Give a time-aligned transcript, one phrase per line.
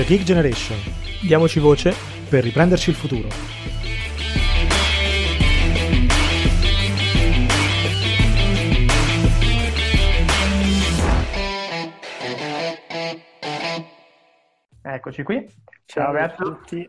[0.00, 0.78] The Geek Generation.
[1.20, 1.94] Diamoci voce
[2.26, 3.28] per riprenderci il futuro.
[14.80, 15.46] Eccoci qui.
[15.84, 16.88] Ciao, Ciao a tutti.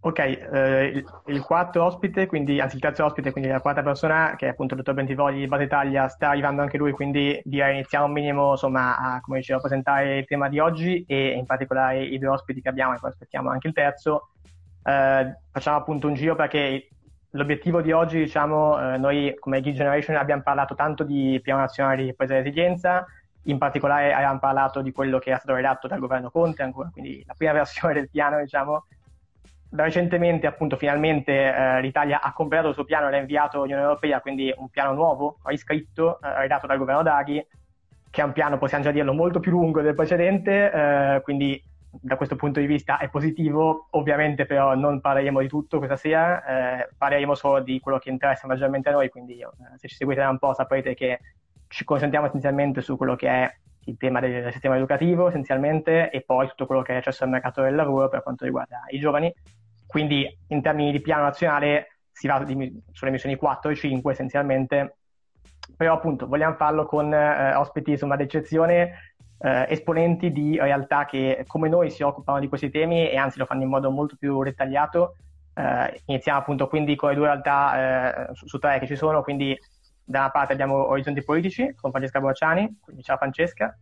[0.00, 4.34] Ok, eh, il, il, quarto ospite, quindi, anzi il terzo ospite, quindi la quarta persona,
[4.36, 7.74] che è appunto il dottor Bentivogli di Base Italia, sta arrivando anche lui, quindi direi
[7.74, 12.04] iniziamo un minimo insomma, a, come dicevo, presentare il tema di oggi e in particolare
[12.04, 14.28] i due ospiti che abbiamo e poi aspettiamo anche il terzo.
[14.84, 16.88] Eh, facciamo appunto un giro perché
[17.30, 21.96] l'obiettivo di oggi, diciamo, eh, noi come Geek Generation abbiamo parlato tanto di piano nazionale
[21.96, 23.04] di ripresa e resilienza,
[23.42, 27.22] in particolare abbiamo parlato di quello che è stato redatto dal governo Conte, ancora, quindi
[27.26, 28.84] la prima versione del piano, diciamo,
[29.70, 34.20] recentemente, appunto, finalmente eh, l'Italia ha completato il suo piano e l'ha inviato all'Unione Europea,
[34.20, 37.46] quindi un piano nuovo, riscritto, eh, redatto dal governo Draghi,
[38.10, 42.16] che è un piano, possiamo già dirlo, molto più lungo del precedente, eh, quindi da
[42.16, 46.88] questo punto di vista è positivo, ovviamente però non parleremo di tutto questa sera, eh,
[46.96, 50.28] parleremo solo di quello che interessa maggiormente a noi, quindi eh, se ci seguite da
[50.28, 51.20] un po' saprete che
[51.68, 53.54] ci concentriamo essenzialmente su quello che è
[53.88, 57.62] il tema del sistema educativo essenzialmente e poi tutto quello che è accesso al mercato
[57.62, 59.32] del lavoro per quanto riguarda i giovani.
[59.86, 64.96] Quindi in termini di piano nazionale si va di, sulle missioni 4 e 5 essenzialmente,
[65.76, 71.68] però appunto vogliamo farlo con eh, ospiti insomma d'eccezione, eh, esponenti di realtà che come
[71.68, 75.16] noi si occupano di questi temi e anzi lo fanno in modo molto più dettagliato.
[75.54, 79.22] Eh, iniziamo appunto quindi con le due realtà eh, su, su tre che ci sono,
[79.22, 79.56] quindi
[80.08, 83.76] da una parte abbiamo Orizzonti Politici con Francesca Borciani, quindi ciao Francesca.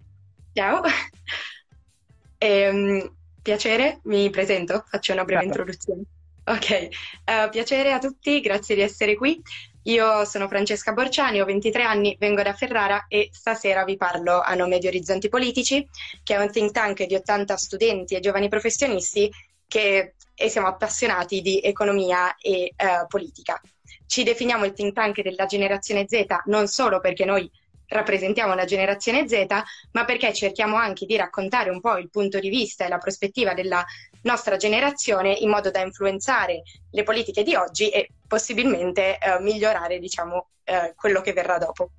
[0.52, 0.82] Ciao,
[2.38, 5.58] ehm, piacere, mi presento, faccio una breve certo.
[5.60, 6.02] introduzione.
[6.48, 6.88] Ok,
[7.26, 9.40] uh, piacere a tutti, grazie di essere qui.
[9.84, 14.54] Io sono Francesca Borciani, ho 23 anni, vengo da Ferrara e stasera vi parlo a
[14.54, 15.88] nome di Orizzonti Politici,
[16.24, 19.30] che è un think tank di 80 studenti e giovani professionisti
[19.68, 23.60] che e siamo appassionati di economia e uh, politica
[24.06, 27.50] ci definiamo il think tank della generazione Z non solo perché noi
[27.88, 29.46] rappresentiamo la generazione Z,
[29.92, 33.54] ma perché cerchiamo anche di raccontare un po' il punto di vista e la prospettiva
[33.54, 33.84] della
[34.22, 40.48] nostra generazione in modo da influenzare le politiche di oggi e possibilmente eh, migliorare diciamo,
[40.64, 41.90] eh, quello che verrà dopo.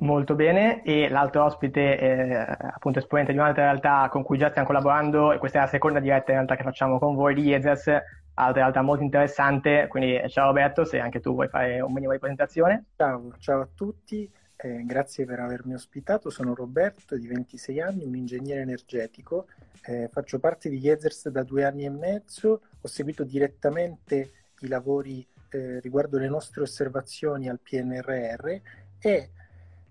[0.00, 4.66] Molto bene, e l'altro ospite, eh, appunto esponente di un'altra realtà con cui già stiamo
[4.66, 8.00] collaborando, e questa è la seconda diretta in realtà che facciamo con voi, di Iezers,
[8.44, 9.86] altra realtà molto interessante.
[9.88, 12.86] Quindi ciao Roberto, se anche tu vuoi fare un minimo di presentazione.
[12.96, 16.30] Ciao, ciao a tutti, eh, grazie per avermi ospitato.
[16.30, 19.46] Sono Roberto, di 26 anni, un ingegnere energetico.
[19.84, 22.62] Eh, faccio parte di Jezers da due anni e mezzo.
[22.80, 28.60] Ho seguito direttamente i lavori eh, riguardo le nostre osservazioni al PNRR
[28.98, 29.30] e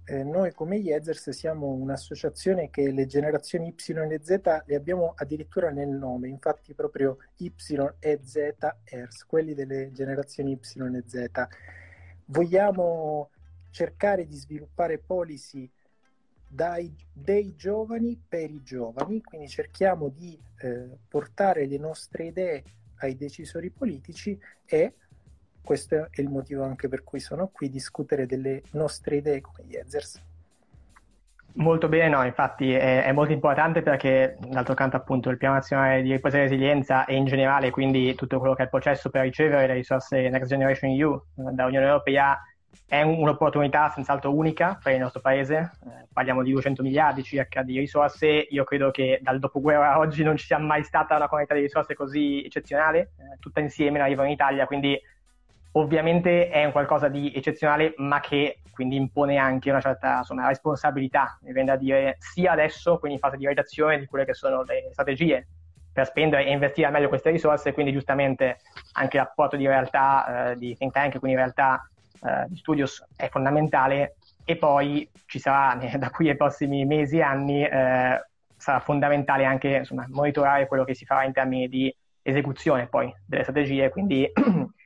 [0.10, 5.70] eh, noi come Yezers siamo un'associazione che le generazioni Y e Z le abbiamo addirittura
[5.70, 7.52] nel nome, infatti proprio Y
[8.00, 8.56] e Z
[8.86, 11.48] ERS, quelli delle generazioni Y e Z.
[12.26, 13.30] Vogliamo
[13.70, 15.70] cercare di sviluppare policy
[16.48, 22.64] dai, dei giovani per i giovani, quindi cerchiamo di eh, portare le nostre idee
[23.02, 24.96] ai decisori politici e
[25.64, 30.22] questo è il motivo anche per cui sono qui, discutere delle nostre idee come Yezers.
[31.54, 36.02] Molto bene, no, infatti è, è, molto importante perché d'altro canto appunto il piano nazionale
[36.02, 39.24] di ripresa e resilienza e in generale quindi tutto quello che è il processo per
[39.24, 42.40] ricevere le risorse Next Generation EU eh, dall'Unione Europea
[42.88, 47.78] è un'opportunità senz'altro unica per il nostro paese, eh, parliamo di 200 miliardi circa di
[47.78, 51.54] risorse, io credo che dal dopoguerra a oggi non ci sia mai stata una quantità
[51.54, 55.00] di risorse così eccezionale, eh, tutta insieme arrivano in Italia, quindi
[55.74, 61.38] ovviamente è un qualcosa di eccezionale, ma che quindi impone anche una certa insomma, responsabilità,
[61.42, 64.64] mi viene da dire, sia adesso, quindi in fase di redazione di quelle che sono
[64.64, 65.48] le strategie
[65.92, 68.60] per spendere e investire al meglio queste risorse, quindi giustamente
[68.94, 71.90] anche l'apporto di realtà, eh, di think tank, quindi realtà
[72.24, 74.16] eh, di studios è fondamentale.
[74.46, 78.22] E poi ci sarà da qui ai prossimi mesi e anni eh,
[78.56, 83.44] sarà fondamentale anche insomma, monitorare quello che si farà in termini di esecuzione poi delle
[83.44, 84.30] strategie, quindi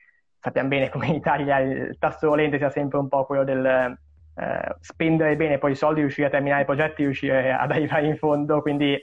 [0.44, 3.96] sappiamo bene come in Italia il tasto volente sia sempre un po' quello del
[4.36, 8.18] eh, spendere bene poi i soldi, riuscire a terminare i progetti, riuscire ad arrivare in
[8.18, 9.00] fondo, quindi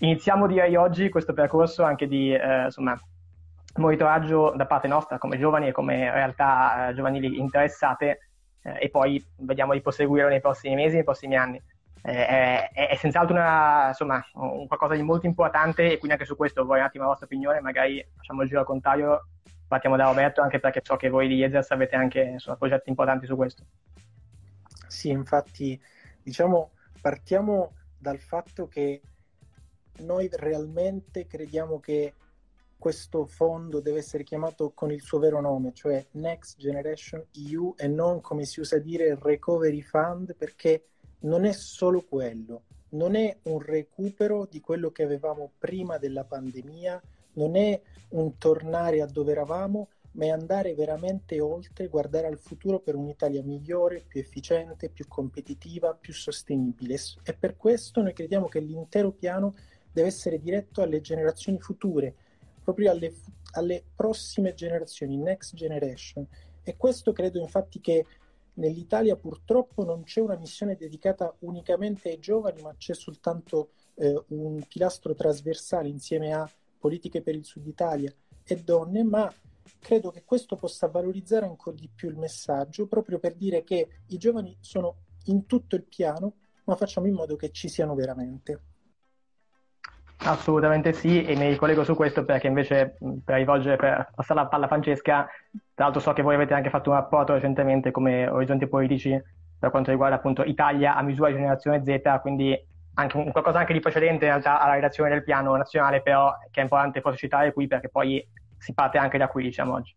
[0.00, 2.94] iniziamo direi oggi questo percorso anche di eh, insomma,
[3.76, 8.28] monitoraggio da parte nostra come giovani e come realtà eh, giovanili interessate
[8.62, 11.62] eh, e poi vediamo di proseguire nei prossimi mesi, nei prossimi anni.
[12.02, 16.36] Eh, è, è, senz'altro una, insomma, un qualcosa di molto importante e quindi anche su
[16.36, 19.24] questo vorrei un attimo la vostra opinione, magari facciamo il giro al contrario
[19.70, 23.26] partiamo da Roberto anche perché so che voi di Yezers avete anche insomma, progetti importanti
[23.26, 23.64] su questo.
[24.88, 25.80] Sì, infatti,
[26.20, 29.00] diciamo, partiamo dal fatto che
[29.98, 32.14] noi realmente crediamo che
[32.76, 37.86] questo fondo deve essere chiamato con il suo vero nome, cioè Next Generation EU e
[37.86, 40.86] non come si usa dire Recovery Fund, perché
[41.20, 47.00] non è solo quello, non è un recupero di quello che avevamo prima della pandemia,
[47.34, 47.80] non è
[48.10, 53.42] un tornare a dove eravamo, ma è andare veramente oltre, guardare al futuro per un'Italia
[53.42, 56.96] migliore, più efficiente, più competitiva, più sostenibile.
[57.22, 59.54] E per questo noi crediamo che l'intero piano
[59.92, 62.14] deve essere diretto alle generazioni future,
[62.62, 63.14] proprio alle,
[63.52, 66.26] alle prossime generazioni, next generation.
[66.62, 68.04] E questo credo infatti che
[68.54, 74.60] nell'Italia purtroppo non c'è una missione dedicata unicamente ai giovani, ma c'è soltanto eh, un
[74.68, 76.48] pilastro trasversale insieme a
[76.80, 78.12] politiche per il Sud Italia
[78.42, 79.32] e donne, ma
[79.78, 84.16] credo che questo possa valorizzare ancora di più il messaggio, proprio per dire che i
[84.18, 84.96] giovani sono
[85.26, 86.34] in tutto il piano,
[86.64, 88.62] ma facciamo in modo che ci siano veramente.
[90.22, 94.66] Assolutamente sì, e mi ricollego su questo perché invece per rivolgere, per passare la palla
[94.66, 95.26] a Francesca,
[95.74, 99.18] tra l'altro so che voi avete anche fatto un rapporto recentemente come Orizzonti Politici
[99.58, 102.54] per quanto riguarda appunto Italia a misura di generazione Z, quindi
[102.94, 106.60] anche un, qualcosa anche di precedente in realtà alla redazione del piano nazionale, però che
[106.60, 108.26] è importante forse citare qui perché poi
[108.58, 109.94] si parte anche da qui, diciamo oggi.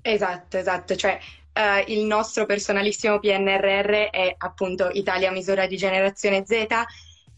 [0.00, 1.18] Esatto, esatto, cioè
[1.54, 6.66] uh, il nostro personalissimo PNRR è appunto Italia misura di generazione Z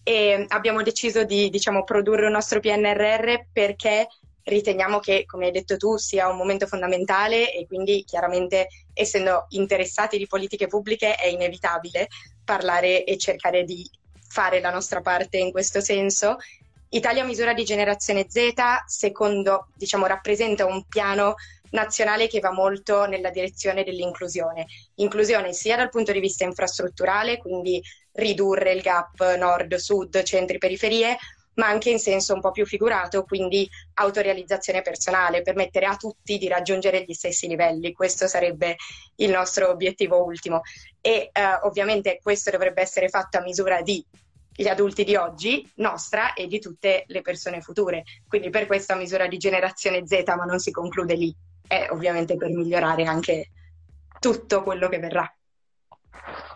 [0.02, 4.06] e abbiamo deciso di diciamo, produrre un nostro PNRR perché
[4.42, 10.18] riteniamo che, come hai detto tu, sia un momento fondamentale e quindi chiaramente essendo interessati
[10.18, 12.08] di politiche pubbliche è inevitabile
[12.44, 13.88] parlare e cercare di
[14.30, 16.36] fare la nostra parte in questo senso.
[16.90, 18.52] Italia misura di generazione Z,
[18.86, 21.34] secondo, diciamo, rappresenta un piano
[21.70, 24.66] nazionale che va molto nella direzione dell'inclusione.
[24.96, 27.82] Inclusione sia dal punto di vista infrastrutturale, quindi
[28.12, 31.16] ridurre il gap nord-sud, centri-periferie,
[31.60, 36.48] ma anche in senso un po' più figurato, quindi autorealizzazione personale, permettere a tutti di
[36.48, 37.92] raggiungere gli stessi livelli.
[37.92, 38.76] Questo sarebbe
[39.16, 40.62] il nostro obiettivo ultimo.
[41.00, 44.04] E eh, ovviamente questo dovrebbe essere fatto a misura di
[44.52, 48.02] gli adulti di oggi, nostra e di tutte le persone future.
[48.26, 51.34] Quindi per questo a misura di generazione Z, ma non si conclude lì
[51.70, 53.50] è ovviamente per migliorare anche
[54.18, 55.32] tutto quello che verrà.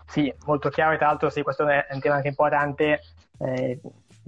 [0.07, 2.99] Sì, molto chiaro e tra l'altro sì, questo è un tema anche importante.
[3.39, 3.79] Eh,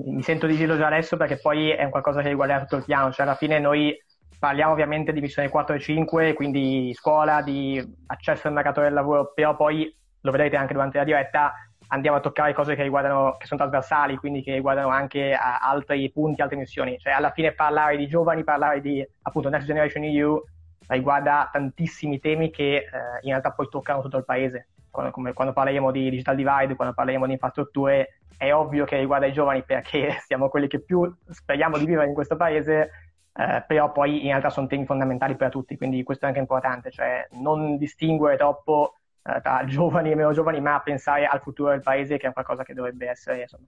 [0.06, 2.86] mi sento di dirlo già adesso perché poi è un qualcosa che riguarda tutto il
[2.86, 3.96] piano, cioè alla fine noi
[4.40, 9.32] parliamo ovviamente di missione 4 e 5, quindi scuola, di accesso al mercato del lavoro,
[9.34, 9.92] però poi
[10.22, 11.54] lo vedrete anche durante la diretta,
[11.88, 16.42] andiamo a toccare cose che riguardano, che sono trasversali, quindi che riguardano anche altri punti,
[16.42, 16.98] altre missioni.
[17.00, 20.42] Cioè alla fine parlare di giovani, parlare di appunto Next Generation EU
[20.88, 22.84] riguarda tantissimi temi che eh,
[23.22, 24.68] in realtà poi toccano tutto il paese.
[25.12, 29.34] Come, quando parleremo di digital divide, quando parleremo di infrastrutture, è ovvio che riguarda i
[29.34, 32.92] giovani perché siamo quelli che più speriamo di vivere in questo paese,
[33.34, 36.92] eh, però poi in realtà sono temi fondamentali per tutti, quindi questo è anche importante,
[36.92, 41.82] cioè non distinguere troppo eh, tra giovani e meno giovani, ma pensare al futuro del
[41.82, 43.66] paese che è qualcosa che dovrebbe essere insomma,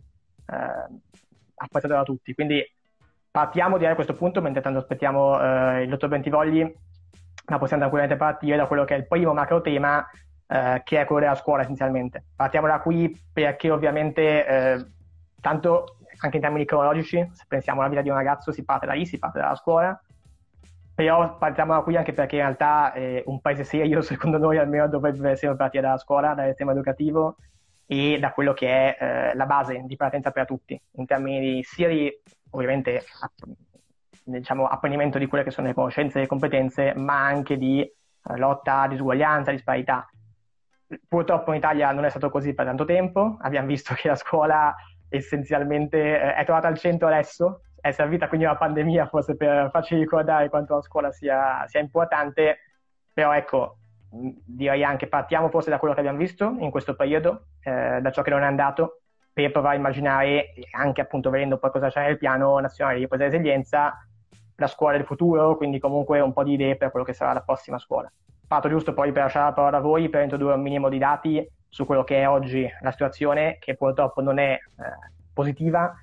[0.48, 1.00] eh,
[1.56, 2.34] apprezzato da tutti.
[2.34, 2.64] Quindi
[3.30, 8.16] partiamo direi a questo punto, mentre tanto aspettiamo eh, il dottor Bentivogli, ma possiamo tranquillamente
[8.16, 10.08] partire da quello che è il primo macro tema,
[10.52, 12.24] eh, che è quello della scuola essenzialmente.
[12.36, 14.86] Partiamo da qui perché ovviamente, eh,
[15.40, 18.94] tanto anche in termini cronologici, se pensiamo alla vita di un ragazzo si parte da
[18.94, 20.00] lì, si parte dalla scuola,
[20.96, 24.88] però partiamo da qui anche perché in realtà eh, un paese serio, secondo noi almeno,
[24.88, 27.38] dovrebbe sempre partire dalla scuola, dal sistema educativo
[27.86, 28.98] e da quello che è
[29.32, 32.12] eh, la base di partenza per tutti, in termini sia di
[32.52, 33.04] ovviamente
[34.24, 38.38] diciamo, apprendimento di quelle che sono le conoscenze e le competenze, ma anche di eh,
[38.38, 40.08] lotta a disuguaglianza, disparità.
[41.08, 44.76] Purtroppo in Italia non è stato così per tanto tempo, abbiamo visto che la scuola
[45.08, 49.96] essenzialmente eh, è trovata al centro adesso, è servita quindi la pandemia forse per farci
[49.96, 52.60] ricordare quanto la scuola sia, sia importante,
[53.14, 53.78] però ecco,
[54.10, 58.22] direi anche partiamo forse da quello che abbiamo visto in questo periodo, eh, da ciò
[58.22, 62.18] che non è andato, per provare a immaginare, anche appunto vedendo poi cosa c'è nel
[62.18, 64.06] piano nazionale di ripresa e resilienza,
[64.56, 67.42] la scuola del futuro, quindi comunque un po' di idee per quello che sarà la
[67.42, 68.12] prossima scuola.
[68.50, 71.48] Fatto giusto poi per lasciare la parola a voi per introdurre un minimo di dati
[71.70, 74.60] su quello che è oggi la situazione, che purtroppo non è eh,
[75.32, 75.94] positiva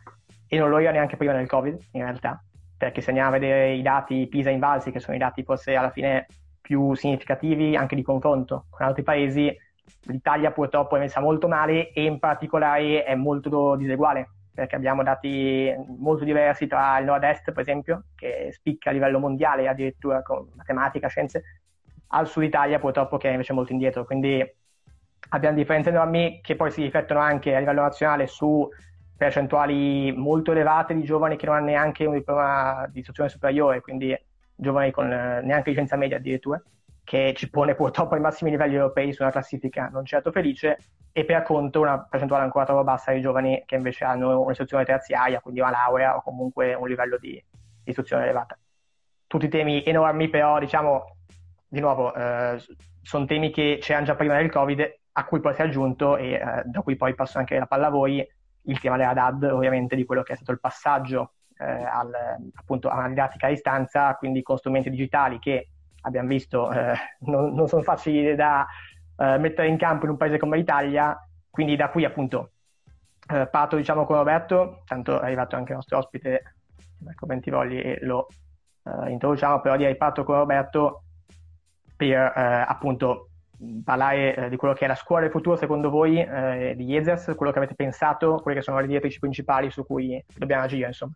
[0.47, 2.41] e non lo era neanche prima del Covid, in realtà,
[2.79, 5.91] perché se andiamo a vedere i dati PISA invalsi, che sono i dati forse alla
[5.91, 6.29] fine
[6.61, 9.53] più significativi anche di confronto con altri paesi,
[10.03, 15.75] l'Italia purtroppo è messa molto male e in particolare è molto diseguale perché abbiamo dati
[15.99, 21.09] molto diversi tra il nord-est, per esempio, che spicca a livello mondiale addirittura con matematica,
[21.09, 21.43] scienze,
[22.09, 24.05] al sud Italia purtroppo che è invece molto indietro.
[24.05, 24.45] Quindi
[25.31, 28.69] abbiamo differenze enormi che poi si riflettono anche a livello nazionale su
[29.17, 34.17] percentuali molto elevate di giovani che non hanno neanche un diploma di istruzione superiore, quindi
[34.55, 36.63] giovani con eh, neanche licenza media addirittura,
[37.03, 40.79] che ci pone purtroppo ai massimi livelli europei su una classifica non certo felice,
[41.13, 45.41] e per conto una percentuale ancora troppo bassa di giovani che invece hanno un'istruzione terziaria,
[45.41, 47.43] quindi una laurea o comunque un livello di
[47.85, 48.59] istruzione elevata.
[49.27, 51.16] Tutti temi enormi, però diciamo,
[51.69, 52.61] di nuovo, eh,
[53.03, 56.33] sono temi che c'erano già prima del Covid, a cui poi si è aggiunto, e
[56.33, 58.27] eh, da cui poi passo anche la palla a voi,
[58.69, 62.13] il tema della DAD, ovviamente, di quello che è stato il passaggio eh, al,
[62.55, 65.69] appunto, a una didattica a distanza, quindi con strumenti digitali che
[66.03, 68.67] abbiamo visto eh, non, non, sono facili da
[69.17, 71.19] eh, mettere in campo in un paese come l'Italia,
[71.51, 72.51] quindi da qui appunto
[73.29, 76.55] eh, parto diciamo con Roberto, tanto è arrivato anche il nostro ospite
[76.99, 78.29] Marco Bentivogli e lo
[79.09, 81.06] introduciamo, però direi parto con Roberto
[81.97, 83.31] per eh, appunto
[83.83, 87.33] parlare eh, di quello che è la scuola del futuro secondo voi eh, di Jezers,
[87.37, 91.15] quello che avete pensato, quelle che sono le direttrici principali su cui dobbiamo agire, insomma.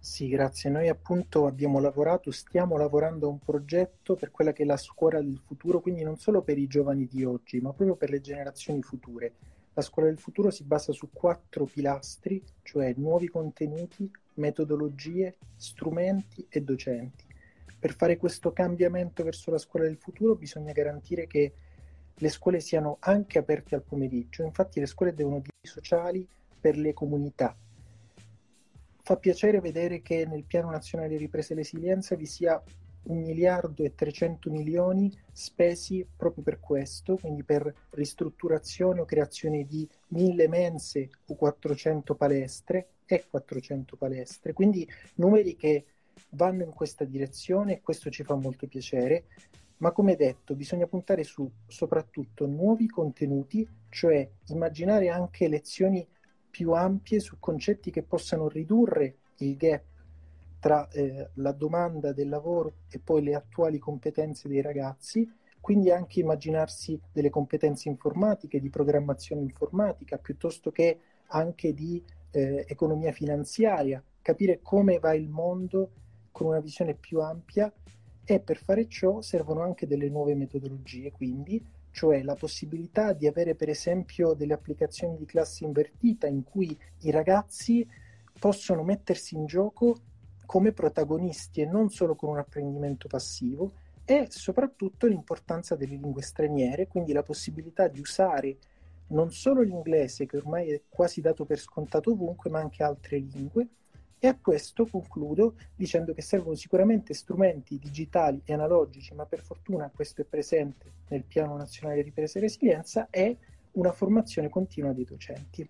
[0.00, 0.68] Sì, grazie.
[0.68, 5.20] Noi appunto abbiamo lavorato, stiamo lavorando a un progetto per quella che è la scuola
[5.20, 8.82] del futuro, quindi non solo per i giovani di oggi, ma proprio per le generazioni
[8.82, 9.32] future.
[9.72, 16.60] La scuola del futuro si basa su quattro pilastri, cioè nuovi contenuti, metodologie, strumenti e
[16.62, 17.32] docenti
[17.84, 21.52] per fare questo cambiamento verso la scuola del futuro bisogna garantire che
[22.14, 26.26] le scuole siano anche aperte al pomeriggio, infatti le scuole devono essere sociali
[26.58, 27.54] per le comunità.
[29.02, 32.58] Fa piacere vedere che nel Piano Nazionale di Ripresa e Resilienza vi sia
[33.02, 39.86] un miliardo e 300 milioni spesi proprio per questo, quindi per ristrutturazione o creazione di
[40.08, 45.84] mille mense o 400 palestre e 400 palestre, quindi numeri che
[46.34, 49.24] vanno in questa direzione e questo ci fa molto piacere,
[49.78, 56.06] ma come detto bisogna puntare su soprattutto nuovi contenuti, cioè immaginare anche lezioni
[56.50, 59.82] più ampie su concetti che possano ridurre il gap
[60.60, 65.28] tra eh, la domanda del lavoro e poi le attuali competenze dei ragazzi,
[65.60, 73.12] quindi anche immaginarsi delle competenze informatiche, di programmazione informatica, piuttosto che anche di eh, economia
[73.12, 75.90] finanziaria, capire come va il mondo
[76.34, 77.72] con una visione più ampia
[78.24, 83.54] e per fare ciò servono anche delle nuove metodologie, quindi, cioè la possibilità di avere
[83.54, 87.88] per esempio delle applicazioni di classe invertita in cui i ragazzi
[88.36, 89.96] possono mettersi in gioco
[90.44, 93.70] come protagonisti e non solo con un apprendimento passivo
[94.04, 98.56] e soprattutto l'importanza delle lingue straniere, quindi la possibilità di usare
[99.08, 103.68] non solo l'inglese che ormai è quasi dato per scontato ovunque, ma anche altre lingue
[104.24, 109.90] e a questo concludo dicendo che servono sicuramente strumenti digitali e analogici, ma per fortuna
[109.94, 113.36] questo è presente nel Piano Nazionale di Ripresa e Resilienza, e
[113.72, 115.68] una formazione continua dei docenti.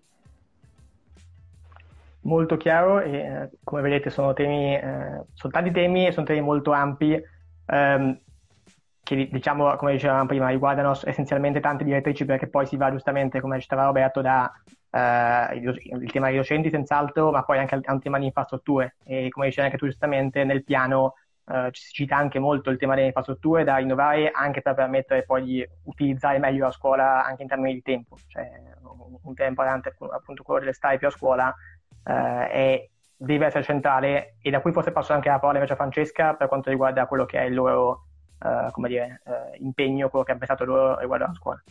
[2.21, 6.39] Molto chiaro e eh, come vedete sono temi, eh, sono tanti temi e sono temi
[6.39, 7.21] molto ampi
[7.65, 8.19] ehm,
[9.05, 13.61] che diciamo, come dicevamo prima, riguardano essenzialmente tante direttrici perché poi si va giustamente, come
[13.61, 14.51] citava Roberto, da
[14.89, 18.95] eh, il, tema dei docenti senz'altro, ma poi anche a un tema di infrastrutture.
[19.03, 21.13] E come dicevi anche tu giustamente, nel piano
[21.47, 25.43] eh, si cita anche molto il tema delle infrastrutture da innovare anche per permettere poi
[25.43, 28.17] di utilizzare meglio la scuola anche in termini di tempo.
[28.27, 28.49] Cioè,
[28.81, 31.53] un, importante appunto quello delle stare più a scuola
[32.03, 35.77] eh, è, deve essere centrale e da qui forse passo anche la parola invece a
[35.77, 38.07] Francesca per quanto riguarda quello che è il loro
[38.71, 41.63] come dire, uh, impegno, quello che ha pensato loro riguardo alla scuola.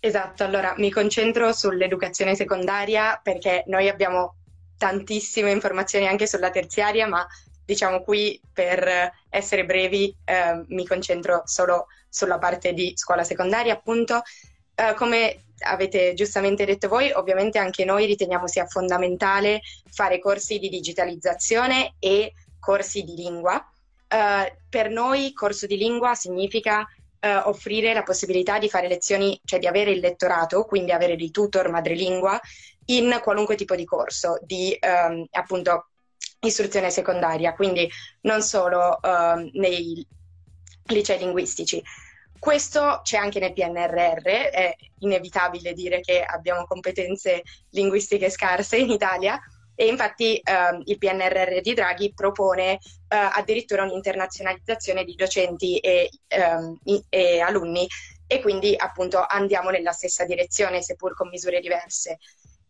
[0.00, 4.36] Esatto, allora mi concentro sull'educazione secondaria perché noi abbiamo
[4.76, 7.26] tantissime informazioni anche sulla terziaria, ma
[7.64, 14.22] diciamo qui per essere brevi eh, mi concentro solo sulla parte di scuola secondaria, appunto.
[14.74, 20.68] Eh, come avete giustamente detto voi, ovviamente anche noi riteniamo sia fondamentale fare corsi di
[20.68, 23.66] digitalizzazione e corsi di lingua.
[24.14, 26.86] Eh, per noi corso di lingua significa
[27.18, 31.32] eh, offrire la possibilità di fare lezioni, cioè di avere il lettorato, quindi avere dei
[31.32, 32.40] tutor madrelingua
[32.86, 35.88] in qualunque tipo di corso di ehm, appunto
[36.40, 37.90] istruzione secondaria, quindi
[38.20, 40.06] non solo ehm, nei
[40.86, 41.82] licei linguistici.
[42.38, 49.40] Questo c'è anche nel PNRR, è inevitabile dire che abbiamo competenze linguistiche scarse in Italia,
[49.74, 52.78] e infatti ehm, il PNRR di Draghi propone eh,
[53.08, 56.78] addirittura un'internazionalizzazione di docenti e, ehm,
[57.08, 57.86] e, alunni.
[58.26, 62.18] E quindi appunto andiamo nella stessa direzione seppur con misure diverse.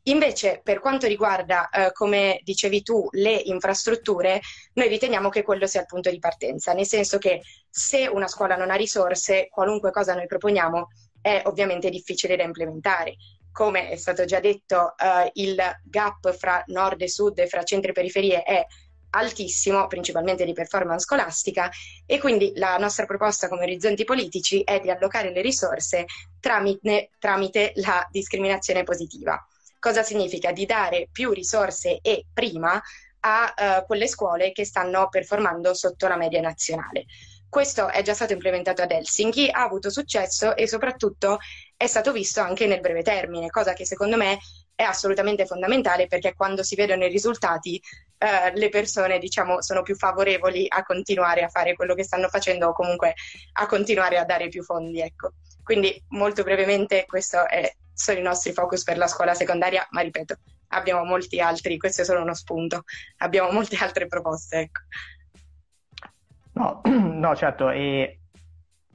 [0.07, 4.41] Invece per quanto riguarda, eh, come dicevi tu, le infrastrutture,
[4.75, 8.57] noi riteniamo che quello sia il punto di partenza, nel senso che se una scuola
[8.57, 10.89] non ha risorse, qualunque cosa noi proponiamo
[11.23, 13.15] è ovviamente difficile da implementare
[13.55, 17.91] come è stato già detto, eh, il gap fra nord e sud e fra centri
[17.91, 18.67] e periferie è
[19.11, 21.71] altissimo, principalmente di performance scolastica,
[22.05, 26.07] e quindi la nostra proposta come orizzonti politici è di allocare le risorse
[26.41, 29.41] tramite, tramite la discriminazione positiva.
[29.79, 30.51] Cosa significa?
[30.51, 32.83] Di dare più risorse e prima
[33.21, 37.05] a uh, quelle scuole che stanno performando sotto la media nazionale.
[37.55, 41.39] Questo è già stato implementato ad Helsinki, ha avuto successo e soprattutto
[41.85, 44.39] è stato visto anche nel breve termine, cosa che secondo me
[44.75, 47.81] è assolutamente fondamentale perché quando si vedono i risultati
[48.19, 52.69] eh, le persone diciamo sono più favorevoli a continuare a fare quello che stanno facendo
[52.69, 53.15] o comunque
[53.53, 55.01] a continuare a dare più fondi.
[55.01, 55.33] Ecco.
[55.63, 60.37] Quindi molto brevemente questo è, sono i nostri focus per la scuola secondaria, ma ripeto,
[60.69, 62.85] abbiamo molti altri, questo è solo uno spunto,
[63.19, 64.59] abbiamo molte altre proposte.
[64.59, 64.81] Ecco.
[66.53, 68.21] No, no, certo, e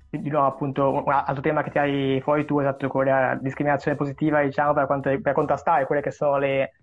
[0.09, 4.41] di nuovo appunto un altro tema che tirai fuori tu, esatto, quello della discriminazione positiva,
[4.41, 6.73] diciamo, per, quanto, per contrastare quelle che sono le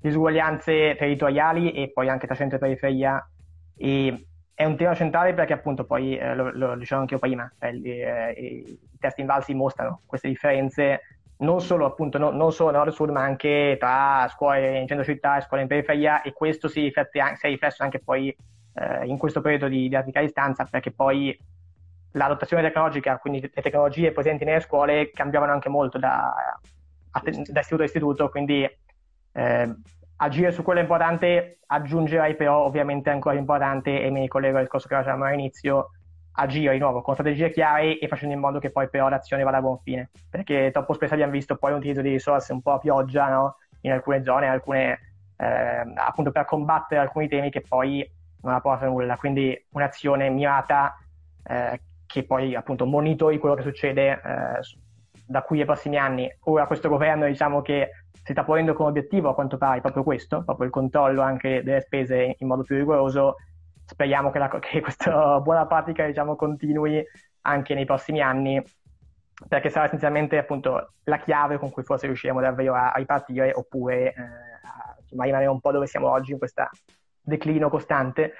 [0.00, 3.26] disuguaglianze territoriali e poi anche tra centro e periferia.
[3.76, 7.50] E è un tema centrale perché appunto poi, eh, lo, lo dicevo anche io prima,
[7.58, 11.00] cioè, eh, i test invalsi mostrano queste differenze
[11.36, 15.40] non solo appunto no, non solo nord-sud ma anche tra scuole in centro città e
[15.40, 18.28] scuole in periferia e questo si, riflette, si è riflesso anche poi
[18.74, 21.36] eh, in questo periodo di didattica a distanza perché poi
[22.14, 26.32] la dotazione tecnologica, quindi le tecnologie presenti nelle scuole cambiavano anche molto da,
[27.10, 28.68] da istituto a istituto, quindi
[29.32, 29.74] eh,
[30.16, 34.86] agire su quello è importante, aggiungerei però ovviamente ancora importante, e mi ricollego al discorso
[34.86, 35.90] che facevamo all'inizio,
[36.36, 39.58] agire di nuovo con strategie chiare e facendo in modo che poi però l'azione vada
[39.58, 42.72] a buon fine, perché troppo spesso abbiamo visto poi un utilizzo di risorse un po'
[42.72, 43.56] a pioggia no?
[43.80, 44.98] in alcune zone, in alcune,
[45.36, 48.08] eh, appunto per combattere alcuni temi che poi
[48.42, 49.16] non ha portato nulla.
[49.16, 50.96] Quindi un'azione mirata
[51.44, 54.20] eh, che poi appunto monitori quello che succede eh,
[55.26, 56.30] da qui ai prossimi anni.
[56.44, 57.90] Ora questo governo diciamo che
[58.24, 61.82] si sta ponendo come obiettivo a quanto pare proprio questo, proprio il controllo anche delle
[61.82, 63.36] spese in modo più rigoroso.
[63.84, 67.04] Speriamo che, la, che questa buona pratica diciamo, continui
[67.42, 68.62] anche nei prossimi anni
[69.48, 74.14] perché sarà essenzialmente appunto la chiave con cui forse riusciremo davvero a, a ripartire oppure
[74.14, 76.68] eh, a, rimanere un po' dove siamo oggi in questo
[77.20, 78.32] declino costante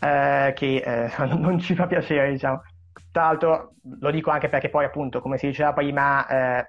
[0.00, 2.62] eh, che eh, non ci fa piacere diciamo.
[3.10, 6.68] Tra l'altro lo dico anche perché poi appunto, come si diceva prima, eh,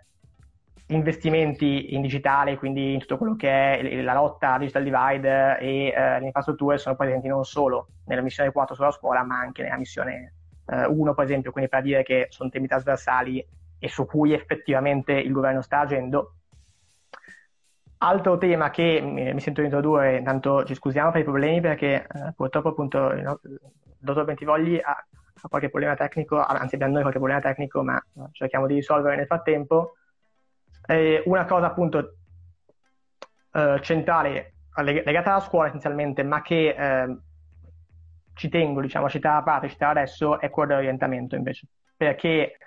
[0.88, 5.88] investimenti in digitale, quindi in tutto quello che è la lotta al digital divide e
[5.88, 9.78] eh, le infrastrutture sono presenti non solo nella missione 4 sulla scuola, ma anche nella
[9.78, 10.34] missione
[10.68, 13.46] eh, 1, per esempio, quindi per dire che sono temi trasversali
[13.80, 16.34] e su cui effettivamente il governo sta agendo.
[18.00, 22.34] Altro tema che mi, sento di introdurre, intanto ci scusiamo per i problemi perché eh,
[22.36, 23.40] purtroppo appunto il
[23.98, 25.06] dottor Bentivogli ha
[25.42, 29.26] ha qualche problema tecnico, anzi abbiamo noi qualche problema tecnico, ma cerchiamo di risolvere nel
[29.26, 29.94] frattempo.
[30.86, 32.16] E una cosa appunto
[33.52, 37.18] eh, centrale legata alla scuola essenzialmente, ma che eh,
[38.34, 41.68] ci tengo diciamo, a citare a parte, citare adesso, è quello dell'orientamento invece.
[41.96, 42.58] Perché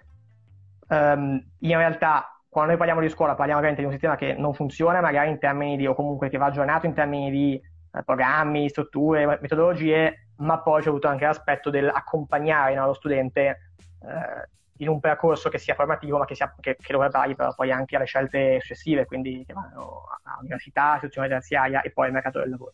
[0.89, 4.55] ehm, in realtà quando noi parliamo di scuola parliamo ovviamente di un sistema che non
[4.55, 8.69] funziona, magari in termini di, o comunque che va aggiornato in termini di eh, programmi,
[8.69, 13.73] strutture, metodologie, ma poi c'è avuto anche l'aspetto dell'accompagnare no, lo studente
[14.03, 14.49] eh,
[14.79, 17.71] in un percorso che sia formativo, ma che, sia, che, che lo prepari però poi
[17.71, 22.51] anche alle scelte successive, quindi che vanno all'università, istruzione terziaria e poi al mercato del
[22.51, 22.73] lavoro.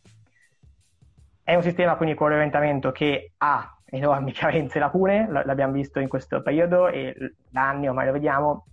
[1.43, 6.09] È un sistema quindi con l'orientamento che ha enormi carenze e lacune, l'abbiamo visto in
[6.09, 8.67] questo periodo e da anni ormai lo vediamo.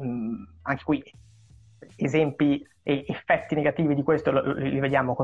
[0.00, 1.02] Mm, anche qui
[1.96, 5.14] esempi e effetti negativi di questo li vediamo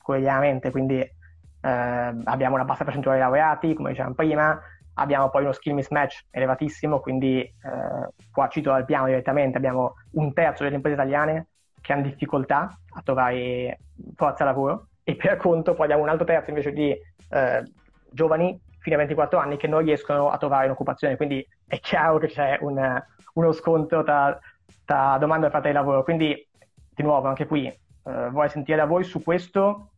[0.00, 1.18] quotidianamente, quindi
[1.68, 4.60] abbiamo una bassa percentuale di laureati, come dicevamo prima,
[4.94, 10.32] abbiamo poi uno skill mismatch elevatissimo, quindi eh, qua cito dal piano direttamente, abbiamo un
[10.32, 11.46] terzo delle imprese italiane
[11.80, 13.80] che hanno difficoltà a trovare
[14.14, 17.72] forza lavoro e per conto poi abbiamo un altro terzo invece di eh,
[18.10, 22.28] giovani fino a 24 anni che non riescono a trovare un'occupazione, quindi è chiaro che
[22.28, 23.02] c'è un,
[23.34, 24.38] uno scontro tra,
[24.84, 26.48] tra domanda e offerta di lavoro, quindi
[26.94, 29.89] di nuovo anche qui eh, vorrei sentire da voi su questo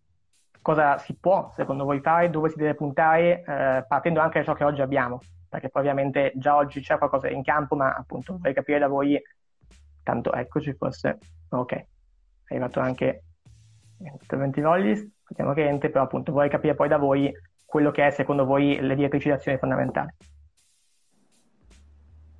[0.62, 4.54] cosa si può secondo voi fare, dove si deve puntare, eh, partendo anche da ciò
[4.54, 8.54] che oggi abbiamo, perché poi ovviamente già oggi c'è qualcosa in campo, ma appunto vorrei
[8.54, 9.20] capire da voi,
[10.02, 11.18] tanto eccoci forse,
[11.50, 11.86] ok, è
[12.48, 13.24] arrivato anche
[13.98, 17.30] interventi Vollis, vediamo che niente, però appunto vorrei capire poi da voi
[17.64, 20.10] quello che è secondo voi le direttrici d'azione fondamentali.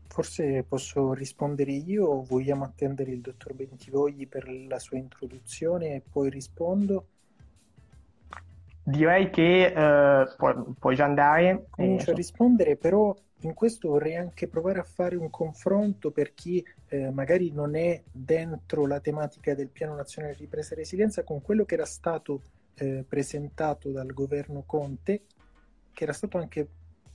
[0.09, 6.03] Forse posso rispondere io o vogliamo attendere il dottor Bentivogli per la sua introduzione e
[6.03, 7.07] poi rispondo?
[8.85, 11.67] Direi che eh, pu- puoi già andare.
[11.71, 16.65] Comincio a rispondere, però in questo vorrei anche provare a fare un confronto per chi
[16.89, 21.43] eh, magari non è dentro la tematica del Piano Nazionale di Ripresa e Resilienza con
[21.43, 22.43] quello che era stato
[22.75, 25.23] eh, presentato dal governo Conte,
[25.93, 26.69] che era stato anche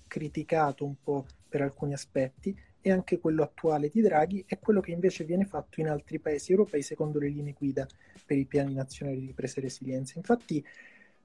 [0.08, 4.92] criticato un po' per alcuni aspetti, e anche quello attuale di Draghi e quello che
[4.92, 7.86] invece viene fatto in altri paesi europei secondo le linee guida
[8.26, 10.14] per i piani nazionali di ripresa e resilienza.
[10.16, 10.64] Infatti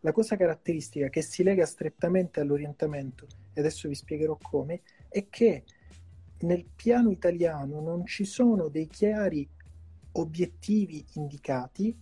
[0.02, 5.64] la cosa caratteristica che si lega strettamente all'orientamento, e adesso vi spiegherò come, è che
[6.40, 9.48] nel piano italiano non ci sono dei chiari
[10.12, 11.96] obiettivi indicati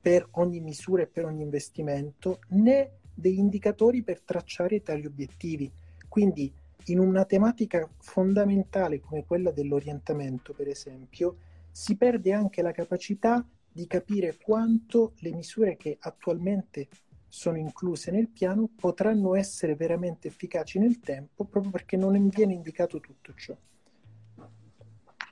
[0.00, 5.70] per ogni misura e per ogni investimento, né degli indicatori per tracciare tali obiettivi.
[6.08, 6.52] Quindi
[6.86, 11.36] in una tematica fondamentale come quella dell'orientamento, per esempio,
[11.70, 16.88] si perde anche la capacità di capire quanto le misure che attualmente
[17.30, 22.98] sono incluse nel piano potranno essere veramente efficaci nel tempo proprio perché non viene indicato
[23.00, 23.56] tutto ciò.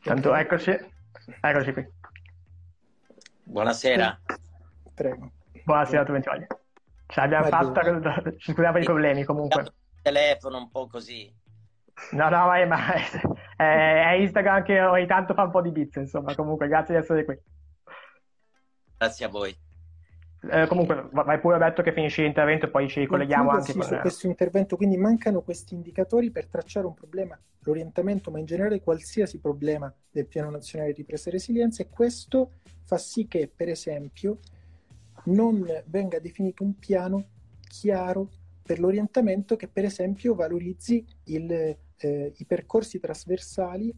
[0.03, 0.71] Tanto eccoci,
[1.41, 1.87] eccoci qui.
[3.43, 4.21] Buonasera.
[4.95, 5.33] Prego.
[5.65, 6.47] Buonasera Ventivoglia.
[7.07, 7.83] Ce l'abbiamo fatta,
[8.39, 9.63] ci scusiamo per i problemi comunque.
[9.63, 11.35] Il telefono un po' così.
[12.13, 12.95] No, no, ma, ma
[13.57, 17.01] è, è, Instagram che ogni tanto fa un po' di bits, insomma, comunque grazie di
[17.01, 17.37] essere qui.
[18.97, 19.67] Grazie a voi.
[20.41, 23.83] Eh, comunque, vai pure Roberto che finisci l'intervento e poi ci colleghiamo anche sì, con...
[23.83, 24.77] su questo intervento.
[24.77, 30.27] Quindi mancano questi indicatori per tracciare un problema, l'orientamento, ma in generale qualsiasi problema del
[30.27, 32.53] Piano Nazionale di Ripresa e Resilienza e questo
[32.85, 34.39] fa sì che, per esempio,
[35.25, 37.25] non venga definito un piano
[37.69, 38.31] chiaro
[38.63, 43.95] per l'orientamento che, per esempio, valorizzi il, eh, i percorsi trasversali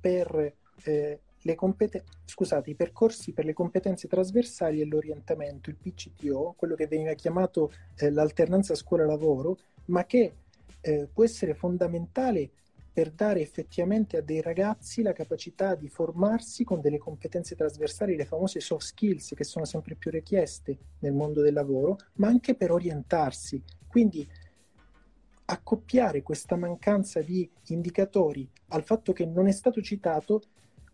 [0.00, 1.20] per eh,
[1.54, 7.12] competen- scusate, i percorsi per le competenze trasversali e l'orientamento, il PCTO, quello che veniva
[7.14, 10.34] chiamato eh, l'alternanza scuola-lavoro, ma che
[10.80, 12.50] eh, può essere fondamentale
[12.92, 18.26] per dare effettivamente a dei ragazzi la capacità di formarsi con delle competenze trasversali, le
[18.26, 22.70] famose soft skills che sono sempre più richieste nel mondo del lavoro, ma anche per
[22.70, 23.62] orientarsi.
[23.88, 24.28] Quindi
[25.46, 30.42] accoppiare questa mancanza di indicatori al fatto che non è stato citato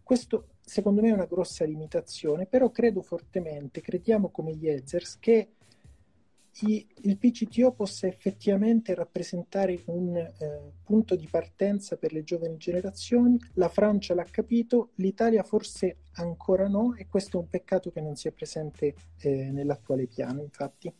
[0.08, 5.50] questo secondo me è una grossa limitazione, però credo fortemente, crediamo come gli Ezers, che
[6.60, 10.32] i, il PCTO possa effettivamente rappresentare un eh,
[10.82, 13.38] punto di partenza per le giovani generazioni.
[13.56, 18.16] La Francia l'ha capito, l'Italia forse ancora no e questo è un peccato che non
[18.16, 20.90] sia presente eh, nell'attuale piano, infatti.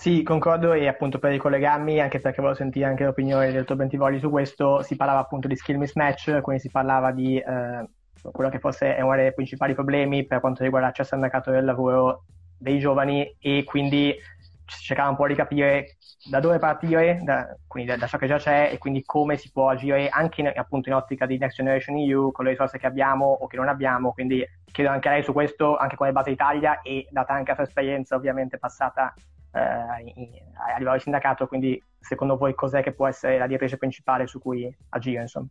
[0.00, 4.18] Sì, concordo e appunto per ricollegarmi, anche perché volevo sentire anche l'opinione del tuo Bentivoli
[4.18, 7.86] su questo, si parlava appunto di skill mismatch, quindi si parlava di eh,
[8.32, 11.66] quello che forse è uno dei principali problemi per quanto riguarda l'accesso al mercato del
[11.66, 12.24] lavoro
[12.56, 14.16] dei giovani e quindi
[14.64, 15.98] cercava un po' di capire
[16.30, 19.52] da dove partire, da, quindi da, da, ciò che già c'è e quindi come si
[19.52, 22.86] può agire anche in, appunto in ottica di Next Generation EU con le risorse che
[22.86, 26.30] abbiamo o che non abbiamo, quindi chiedo anche a lei su questo, anche come base
[26.30, 29.12] Italia e data anche la sua esperienza ovviamente passata
[29.52, 34.26] eh, a livello di sindacato, quindi secondo voi cos'è che può essere la direttrice principale
[34.26, 35.22] su cui agire?
[35.22, 35.48] Insomma?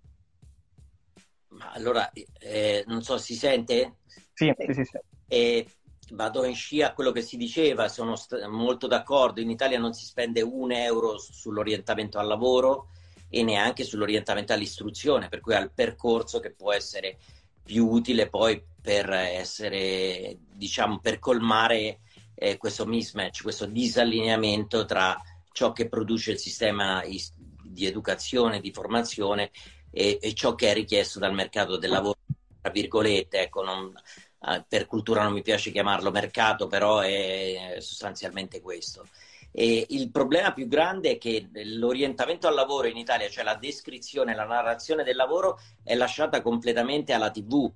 [1.74, 3.98] Allora, eh, non so, si sente?
[4.34, 4.84] Sì, sì, sì.
[4.84, 5.00] sì.
[5.28, 5.68] Eh,
[6.12, 9.94] vado in scia a quello che si diceva, sono st- molto d'accordo, in Italia non
[9.94, 12.90] si spende un euro sull'orientamento al lavoro
[13.30, 17.18] e neanche sull'orientamento all'istruzione, per cui al percorso che può essere
[17.64, 22.00] più utile poi per essere, diciamo, per colmare
[22.42, 25.22] eh, questo mismatch, questo disallineamento tra
[25.52, 29.52] ciò che produce il sistema di educazione, di formazione
[29.92, 32.20] e, e ciò che è richiesto dal mercato del lavoro,
[32.62, 33.94] tra virgolette, ecco, non,
[34.48, 39.06] eh, per cultura non mi piace chiamarlo mercato, però è sostanzialmente questo.
[39.52, 44.34] E il problema più grande è che l'orientamento al lavoro in Italia, cioè la descrizione,
[44.34, 47.70] la narrazione del lavoro, è lasciata completamente alla TV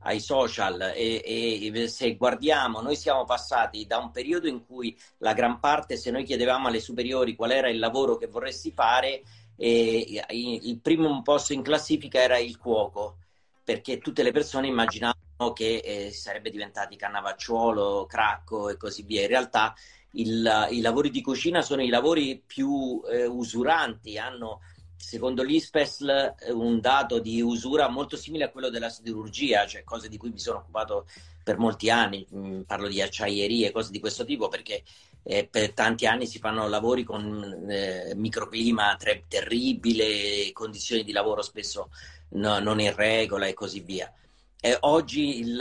[0.00, 5.32] ai social e, e, se guardiamo noi siamo passati da un periodo in cui la
[5.32, 9.22] gran parte se noi chiedevamo alle superiori qual era il lavoro che vorresti fare
[9.56, 13.16] eh, il primo posto in classifica era il cuoco
[13.62, 19.22] perché tutte le persone immaginavano che eh, sarebbe diventati cannavacciuolo, cracco e così via.
[19.22, 19.74] In realtà
[20.12, 24.60] il, i lavori di cucina sono i lavori più eh, usuranti hanno
[25.00, 30.18] secondo l'ISPESL un dato di usura molto simile a quello della siderurgia, cioè cose di
[30.18, 31.06] cui mi sono occupato
[31.42, 34.82] per molti anni, mm, parlo di acciaierie, cose di questo tipo, perché
[35.22, 41.40] eh, per tanti anni si fanno lavori con eh, microclima tre- terribile, condizioni di lavoro
[41.40, 41.90] spesso
[42.30, 44.12] no, non in regola e così via.
[44.60, 45.58] Eh, oggi il,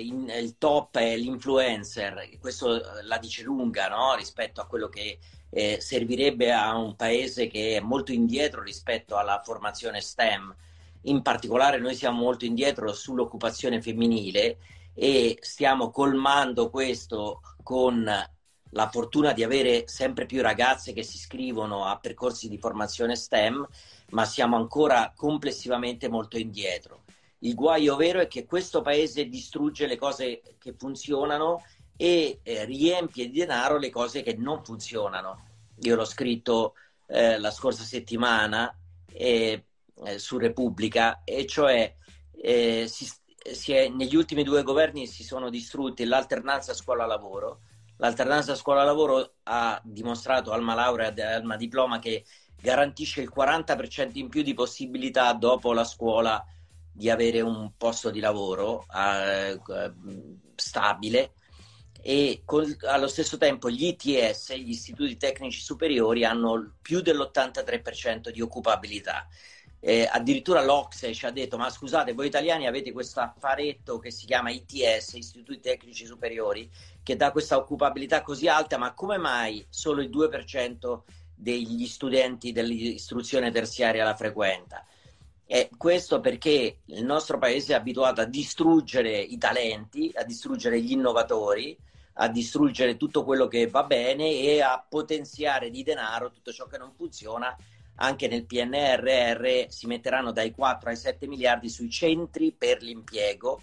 [0.00, 4.14] in, il, top è l'influencer, questo la dice lunga no?
[4.14, 5.18] rispetto a quello che
[5.54, 10.54] eh, servirebbe a un paese che è molto indietro rispetto alla formazione STEM.
[11.02, 14.58] In particolare noi siamo molto indietro sull'occupazione femminile
[14.94, 18.10] e stiamo colmando questo con
[18.74, 23.66] la fortuna di avere sempre più ragazze che si iscrivono a percorsi di formazione STEM,
[24.10, 27.02] ma siamo ancora complessivamente molto indietro.
[27.40, 31.62] Il guaio vero è che questo paese distrugge le cose che funzionano
[31.96, 35.50] e eh, riempie di denaro le cose che non funzionano.
[35.80, 36.74] Io l'ho scritto
[37.06, 38.74] eh, la scorsa settimana
[39.12, 39.64] eh,
[40.16, 41.94] su Repubblica, e cioè
[42.40, 43.10] eh, si,
[43.52, 47.60] si è, negli ultimi due governi si sono distrutti l'alternanza scuola-lavoro.
[47.96, 52.24] L'alternanza scuola-lavoro ha dimostrato alma laurea e alma diploma che
[52.60, 56.44] garantisce il 40% in più di possibilità dopo la scuola
[56.92, 59.60] di avere un posto di lavoro eh,
[60.56, 61.32] stabile
[62.04, 68.40] e col, allo stesso tempo gli ITS, gli istituti tecnici superiori, hanno più dell'83% di
[68.40, 69.28] occupabilità.
[69.78, 74.26] Eh, addirittura l'Ocse ci ha detto: Ma scusate, voi italiani avete questo affaretto che si
[74.26, 76.68] chiama ITS, Istituti Tecnici Superiori,
[77.02, 81.00] che dà questa occupabilità così alta, ma come mai solo il 2%
[81.34, 84.84] degli studenti dell'istruzione terziaria la frequenta?
[85.44, 90.92] E questo perché il nostro paese è abituato a distruggere i talenti, a distruggere gli
[90.92, 91.76] innovatori,
[92.14, 96.78] a distruggere tutto quello che va bene e a potenziare di denaro tutto ciò che
[96.78, 97.56] non funziona
[97.96, 103.62] anche nel PNRR si metteranno dai 4 ai 7 miliardi sui centri per l'impiego.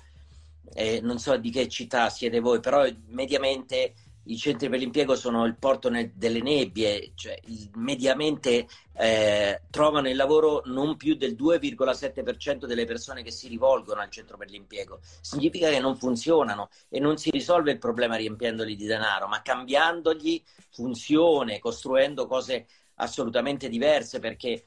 [0.74, 5.46] Eh, non so di che città siete voi, però mediamente i centri per l'impiego sono
[5.46, 7.40] il porto nel, delle nebbie, cioè
[7.76, 14.10] mediamente eh, trovano il lavoro non più del 2,7% delle persone che si rivolgono al
[14.10, 15.00] centro per l'impiego.
[15.22, 20.44] Significa che non funzionano e non si risolve il problema riempiendoli di denaro, ma cambiandogli
[20.70, 24.66] funzione, costruendo cose assolutamente diverse perché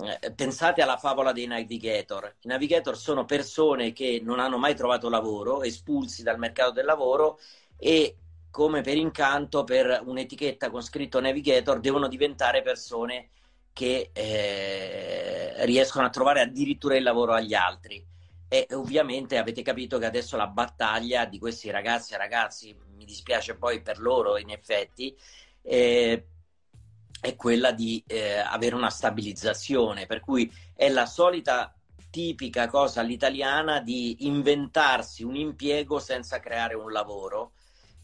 [0.00, 2.36] eh, pensate alla favola dei navigator.
[2.40, 7.38] I navigator sono persone che non hanno mai trovato lavoro, espulsi dal mercato del lavoro
[7.76, 8.16] e
[8.54, 13.30] come per incanto per un'etichetta con scritto navigator devono diventare persone
[13.72, 18.06] che eh, riescono a trovare addirittura il lavoro agli altri.
[18.46, 23.56] E ovviamente avete capito che adesso la battaglia di questi ragazzi e ragazzi, mi dispiace
[23.56, 25.16] poi per loro in effetti,
[25.60, 26.24] eh,
[27.20, 31.74] è quella di eh, avere una stabilizzazione, per cui è la solita
[32.08, 37.54] tipica cosa all'italiana di inventarsi un impiego senza creare un lavoro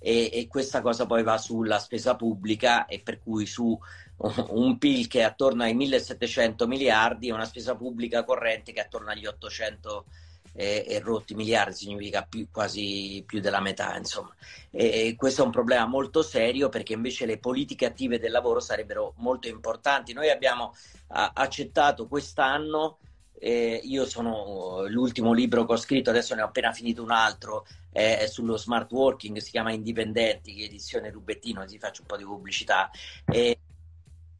[0.01, 3.79] e, e, questa cosa poi va sulla spesa pubblica e per cui su
[4.49, 8.85] un PIL che è attorno ai 1700 miliardi e una spesa pubblica corrente che è
[8.85, 14.35] attorno agli 800 miliardi e, e rotti miliardi significa più, quasi più della metà, insomma.
[14.71, 18.61] E, e questo è un problema molto serio perché invece le politiche attive del lavoro
[18.61, 20.13] sarebbero molto importanti.
[20.13, 20.75] Noi abbiamo
[21.09, 22.99] a, accettato quest'anno
[23.40, 27.66] eh, io sono l'ultimo libro che ho scritto, adesso ne ho appena finito un altro,
[27.90, 32.90] è sullo smart working, si chiama Indipendenti, edizione Rubettino, così faccio un po' di pubblicità.
[33.24, 33.59] E,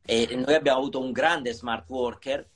[0.05, 2.47] e noi abbiamo avuto un grande smart worker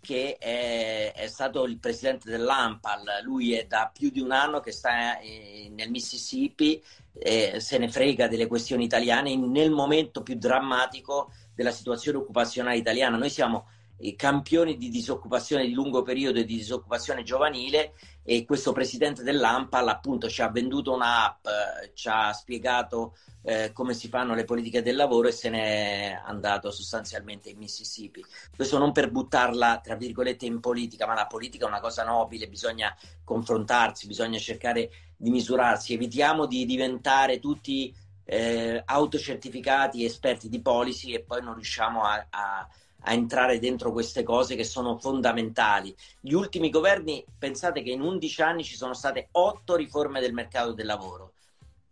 [0.00, 4.70] che è, è, stato il presidente dell'AMPAL, lui è da più di un anno che
[4.70, 6.82] sta eh, nel Mississippi,
[7.12, 13.16] eh, se ne frega delle questioni italiane nel momento più drammatico della situazione occupazionale italiana.
[13.16, 13.66] Noi siamo
[13.98, 19.88] i campioni di disoccupazione di lungo periodo e di disoccupazione giovanile e questo presidente dell'AMPAL
[19.88, 24.82] appunto ci ha venduto un'app, eh, ci ha spiegato eh, come si fanno le politiche
[24.82, 28.24] del lavoro e se n'è andato sostanzialmente in Mississippi.
[28.54, 32.48] Questo non per buttarla tra virgolette in politica, ma la politica è una cosa nobile,
[32.48, 41.14] bisogna confrontarsi, bisogna cercare di misurarsi, evitiamo di diventare tutti eh, autocertificati esperti di policy
[41.14, 42.68] e poi non riusciamo a, a
[43.02, 45.94] a entrare dentro queste cose che sono fondamentali.
[46.20, 50.72] Gli ultimi governi, pensate che in 11 anni ci sono state 8 riforme del mercato
[50.72, 51.32] del lavoro.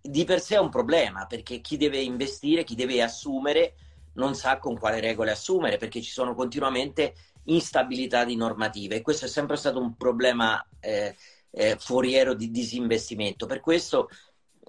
[0.01, 3.75] Di per sé è un problema perché chi deve investire, chi deve assumere,
[4.14, 7.14] non sa con quale regole assumere perché ci sono continuamente
[7.45, 11.14] instabilità di normative e questo è sempre stato un problema eh,
[11.51, 13.47] eh, foriero di disinvestimento.
[13.47, 14.09] Per questo,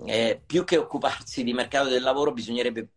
[0.05, 2.89] eh, più che occuparsi di mercato del lavoro, bisognerebbe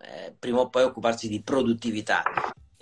[0.00, 2.22] eh, prima o poi occuparsi di produttività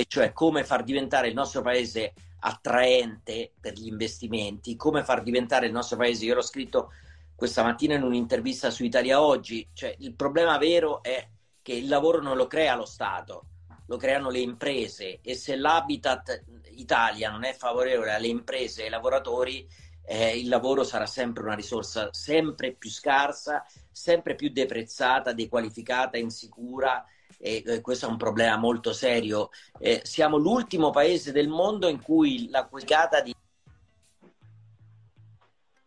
[0.03, 5.67] e cioè come far diventare il nostro paese attraente per gli investimenti, come far diventare
[5.67, 6.91] il nostro paese, io l'ho scritto
[7.37, 11.29] questa mattina in un'intervista su Italia Oggi, cioè il problema vero è
[11.63, 13.47] che il lavoro non lo crea lo Stato,
[13.87, 18.91] lo creano le imprese e se l'habitat Italia non è favorevole alle imprese e ai
[18.91, 19.69] lavoratori,
[20.05, 27.05] eh, il lavoro sarà sempre una risorsa sempre più scarsa, sempre più deprezzata, dequalificata, insicura
[27.45, 29.51] e questo è un problema molto serio.
[29.81, 33.35] Eh, siamo l'ultimo paese del mondo in cui la quicata di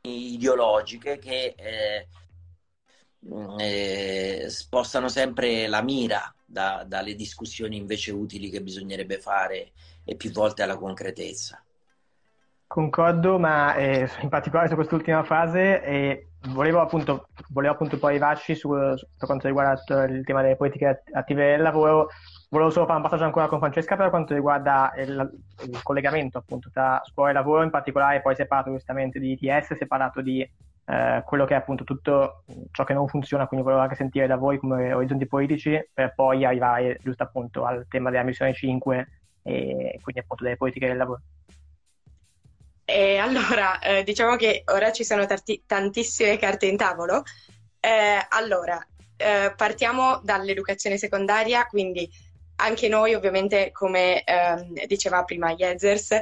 [0.02, 2.08] ideologiche che eh,
[3.58, 9.72] eh, spostano sempre la mira da, dalle discussioni invece utili che bisognerebbe fare
[10.04, 11.65] e più volte alla concretezza.
[12.68, 18.56] Concordo, ma eh, in particolare su quest'ultima fase eh, volevo, appunto, volevo appunto poi arrivarci
[18.56, 22.10] su, su, per quanto riguarda il tema delle politiche attive del lavoro.
[22.50, 26.70] Volevo solo fare un passaggio ancora con Francesca per quanto riguarda il, il collegamento appunto
[26.72, 29.88] tra scuola e lavoro, in particolare poi si è parlato giustamente di ITS, si è
[29.88, 33.96] parlato di eh, quello che è appunto tutto ciò che non funziona, quindi volevo anche
[33.96, 38.54] sentire da voi come orizzonti politici per poi arrivare giusto appunto al tema della missione
[38.54, 39.08] 5
[39.44, 41.22] e quindi appunto delle politiche del lavoro.
[42.86, 47.24] E allora, eh, diciamo che ora ci sono tanti, tantissime carte in tavolo.
[47.80, 48.86] Eh, allora,
[49.18, 52.10] eh, partiamo dall'educazione secondaria, quindi
[52.58, 56.22] anche noi ovviamente, come ehm, diceva prima Jezers, eh,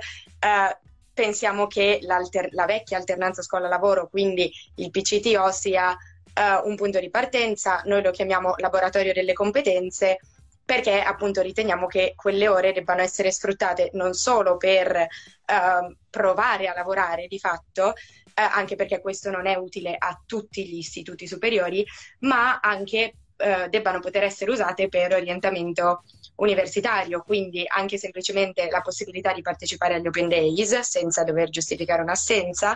[1.13, 5.95] pensiamo che la vecchia alternanza scuola-lavoro, quindi il PCTO, sia
[6.33, 10.19] uh, un punto di partenza, noi lo chiamiamo laboratorio delle competenze
[10.65, 16.73] perché appunto riteniamo che quelle ore debbano essere sfruttate non solo per uh, provare a
[16.73, 17.93] lavorare di fatto, uh,
[18.33, 21.85] anche perché questo non è utile a tutti gli istituti superiori,
[22.19, 26.03] ma anche uh, debbano poter essere usate per orientamento
[26.35, 32.75] universitario, quindi anche semplicemente la possibilità di partecipare agli Open Days senza dover giustificare un'assenza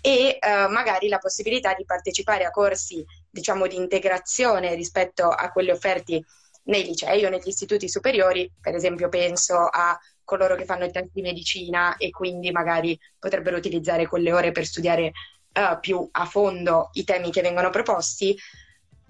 [0.00, 5.70] e eh, magari la possibilità di partecipare a corsi diciamo di integrazione rispetto a quelli
[5.70, 6.24] offerti
[6.64, 11.10] nei licei o negli istituti superiori, per esempio penso a coloro che fanno il test
[11.12, 15.12] di medicina e quindi magari potrebbero utilizzare quelle ore per studiare
[15.54, 18.36] uh, più a fondo i temi che vengono proposti.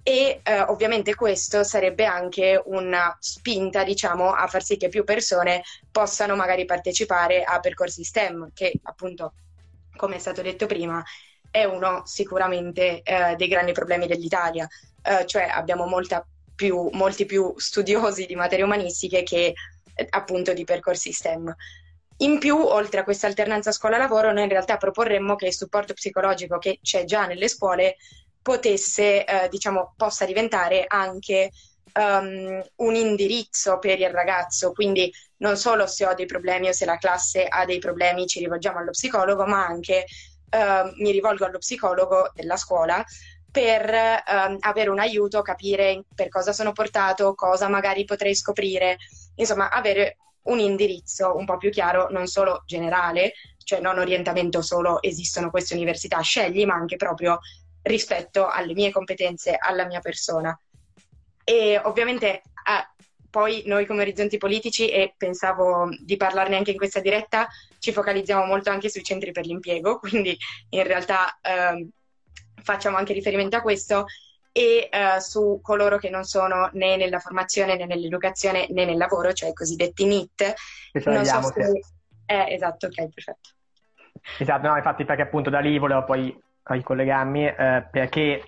[0.05, 5.63] E eh, ovviamente questo sarebbe anche una spinta, diciamo, a far sì che più persone
[5.89, 9.35] possano magari partecipare a percorsi STEM, che appunto,
[9.95, 11.01] come è stato detto prima,
[11.49, 14.67] è uno sicuramente eh, dei grandi problemi dell'Italia,
[15.25, 15.85] cioè abbiamo
[16.55, 19.53] più, molti più studiosi di materie umanistiche che
[19.95, 21.53] eh, appunto di percorsi STEM.
[22.17, 26.57] In più, oltre a questa alternanza scuola-lavoro, noi in realtà proporremmo che il supporto psicologico
[26.57, 27.97] che c'è già nelle scuole
[28.41, 31.51] potesse, eh, diciamo, possa diventare anche
[31.93, 34.73] um, un indirizzo per il ragazzo.
[34.73, 38.39] Quindi non solo se ho dei problemi o se la classe ha dei problemi ci
[38.39, 40.05] rivolgiamo allo psicologo, ma anche
[40.51, 43.03] uh, mi rivolgo allo psicologo della scuola
[43.53, 48.97] per um, avere un aiuto, capire per cosa sono portato, cosa magari potrei scoprire,
[49.35, 55.03] insomma, avere un indirizzo un po' più chiaro, non solo generale, cioè non orientamento solo
[55.03, 57.41] esistono queste università, scegli, ma anche proprio
[57.83, 60.59] rispetto alle mie competenze, alla mia persona.
[61.43, 62.41] E ovviamente eh,
[63.29, 68.45] poi noi come orizzonti politici, e pensavo di parlarne anche in questa diretta, ci focalizziamo
[68.45, 70.35] molto anche sui centri per l'impiego, quindi
[70.69, 71.87] in realtà eh,
[72.63, 74.05] facciamo anche riferimento a questo
[74.51, 79.33] e eh, su coloro che non sono né nella formazione né nell'educazione né nel lavoro,
[79.33, 80.53] cioè i cosiddetti NIT.
[81.05, 81.81] Non so se...
[82.25, 83.49] Eh, esatto, ok, perfetto.
[84.39, 88.47] Esatto, no, infatti perché appunto da lì volevo poi ricollegarmi eh, perché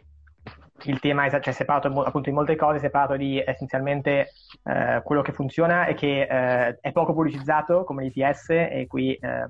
[0.84, 4.32] il tema è cioè, separato appunto in molte cose, separato di essenzialmente
[4.64, 9.48] eh, quello che funziona e che eh, è poco pubblicizzato come l'ITS e qui eh,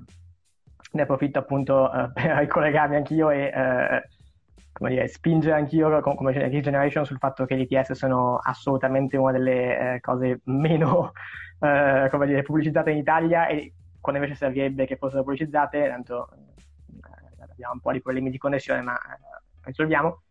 [0.92, 3.52] ne approfitto appunto per ricollegarmi anch'io e
[4.76, 10.40] come dire, spingere anch'io come Generation sul fatto che l'ITS sono assolutamente una delle cose
[10.44, 11.12] meno
[11.58, 16.28] come dire, pubblicizzate in Italia e quando invece servirebbe che fossero pubblicizzate, tanto
[17.40, 20.22] abbiamo un po' di problemi di connessione, ma eh, risolviamo.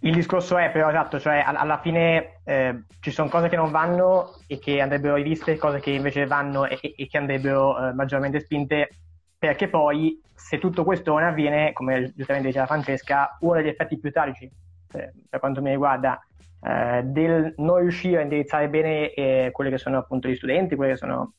[0.00, 4.36] Il discorso è però esatto, cioè alla fine eh, ci sono cose che non vanno
[4.46, 8.90] e che andrebbero riviste, cose che invece vanno e, e che andrebbero eh, maggiormente spinte,
[9.38, 14.10] perché poi se tutto questo non avviene, come giustamente diceva Francesca, uno degli effetti più
[14.10, 14.50] tragici,
[14.92, 16.20] eh, per quanto mi riguarda,
[16.62, 20.92] eh, del non riuscire a indirizzare bene eh, quelli che sono appunto gli studenti, quelli
[20.92, 21.34] che sono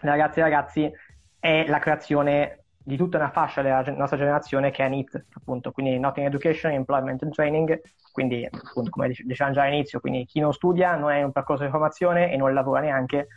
[0.00, 0.92] le ragazze e i ragazzi,
[1.38, 5.98] è la creazione di tutta una fascia della nostra generazione che è NEET, appunto, quindi
[5.98, 7.80] Not in Education, Employment and Training,
[8.12, 11.64] quindi appunto come dicevamo già all'inizio, quindi chi non studia non è in un percorso
[11.64, 13.28] di formazione e non lavora neanche.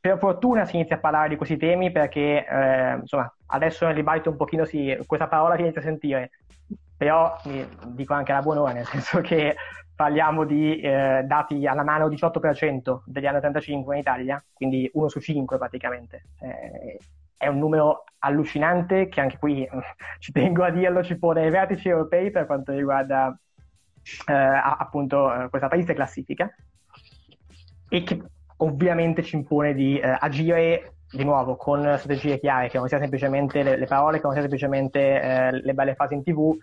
[0.00, 4.30] Per fortuna si inizia a parlare di questi temi perché eh, insomma adesso nel dibattito
[4.30, 6.30] un pochino si, questa parola si inizia a sentire,
[6.96, 7.36] però
[7.86, 9.56] dico anche la buon'ora, nel senso che
[9.94, 15.20] parliamo di eh, dati alla mano 18% degli anni 85 in Italia, quindi uno su
[15.20, 16.24] cinque praticamente.
[16.40, 16.98] Eh,
[17.36, 19.66] è un numero allucinante che anche qui
[20.20, 23.36] ci tengo a dirlo, ci pone ai vertici europei per quanto riguarda
[24.26, 26.48] eh, appunto eh, questa triste classifica.
[27.88, 28.22] e che
[28.58, 33.62] ovviamente ci impone di eh, agire di nuovo con strategie chiare, che non siano semplicemente
[33.62, 36.56] le, le parole, che non siano semplicemente eh, le belle fasi in tv,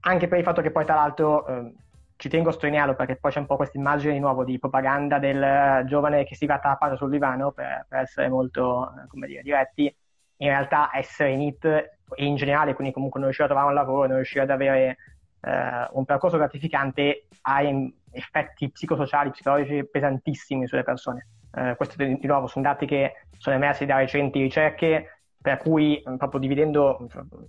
[0.00, 1.74] anche per il fatto che poi tra l'altro eh,
[2.16, 5.18] ci tengo a sottolinearlo perché poi c'è un po' questa immagine di nuovo di propaganda
[5.18, 9.42] del giovane che si va tappato sul divano per, per essere molto, eh, come dire,
[9.42, 9.92] diretti,
[10.36, 13.80] in realtà essere in IT e in generale, quindi comunque non riuscire a trovare un
[13.80, 14.98] lavoro, non riuscire ad avere
[15.40, 17.62] eh, un percorso gratificante ha
[18.10, 21.26] effetti psicosociali, psicologici pesantissimi sulle persone.
[21.52, 26.16] Eh, questo di nuovo sono dati che sono emersi da recenti ricerche, per cui eh,
[26.16, 27.06] proprio dividendo,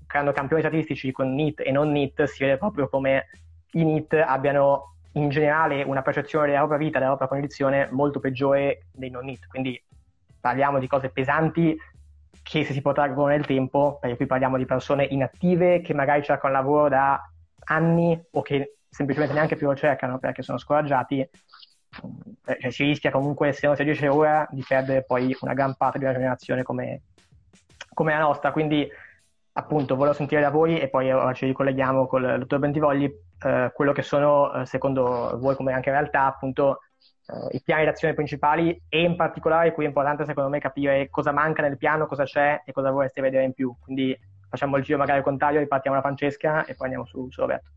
[0.08, 3.28] creando campioni statistici con NIT e non NIT, si vede proprio come
[3.74, 8.86] i NIT abbiano in generale una percezione della propria vita, della propria condizione molto peggiore
[8.94, 9.48] dei non NIT.
[9.48, 9.82] Quindi
[10.40, 11.78] parliamo di cose pesanti
[12.44, 16.54] che se si protraggono nel tempo, perché qui parliamo di persone inattive che magari cercano
[16.54, 17.22] lavoro da
[17.66, 21.30] anni o che semplicemente neanche più lo cercano perché sono scoraggiati, eh,
[22.60, 25.98] cioè, si rischia comunque, se non si agisce ora, di perdere poi una gran parte
[25.98, 27.04] di una generazione come,
[27.94, 28.52] come la nostra.
[28.52, 28.88] Quindi,
[29.54, 33.10] appunto, volevo sentire da voi e poi ora ci ricolleghiamo con il dottor Bentivogli,
[33.44, 36.80] eh, quello che sono, eh, secondo voi, come anche in realtà, appunto,
[37.28, 41.32] eh, i piani d'azione principali e in particolare qui è importante, secondo me, capire cosa
[41.32, 43.74] manca nel piano, cosa c'è e cosa vorreste vedere in più.
[43.80, 44.18] Quindi
[44.50, 47.72] facciamo il giro magari al contrario, ripartiamo da Francesca e poi andiamo su, su Roberto.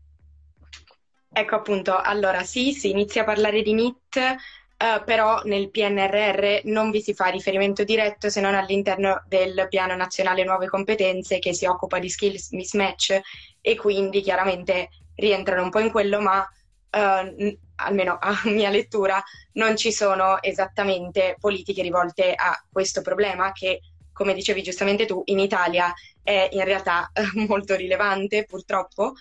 [1.37, 6.91] Ecco appunto, allora sì, si inizia a parlare di NIT, eh, però nel PNRR non
[6.91, 11.65] vi si fa riferimento diretto se non all'interno del Piano Nazionale Nuove Competenze che si
[11.65, 13.19] occupa di skills mismatch
[13.59, 16.47] e quindi chiaramente rientrano un po' in quello, ma
[16.89, 19.21] eh, almeno a mia lettura
[19.55, 23.81] non ci sono esattamente politiche rivolte a questo problema che,
[24.13, 27.11] come dicevi giustamente tu, in Italia è in realtà
[27.45, 29.15] molto rilevante purtroppo.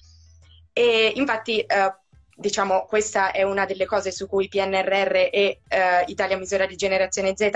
[0.72, 1.94] E infatti eh,
[2.36, 5.60] diciamo, questa è una delle cose su cui PNRR e eh,
[6.06, 7.50] Italia Misura di Generazione Z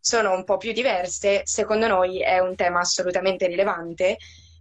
[0.00, 4.16] sono un po' più diverse, secondo noi è un tema assolutamente rilevante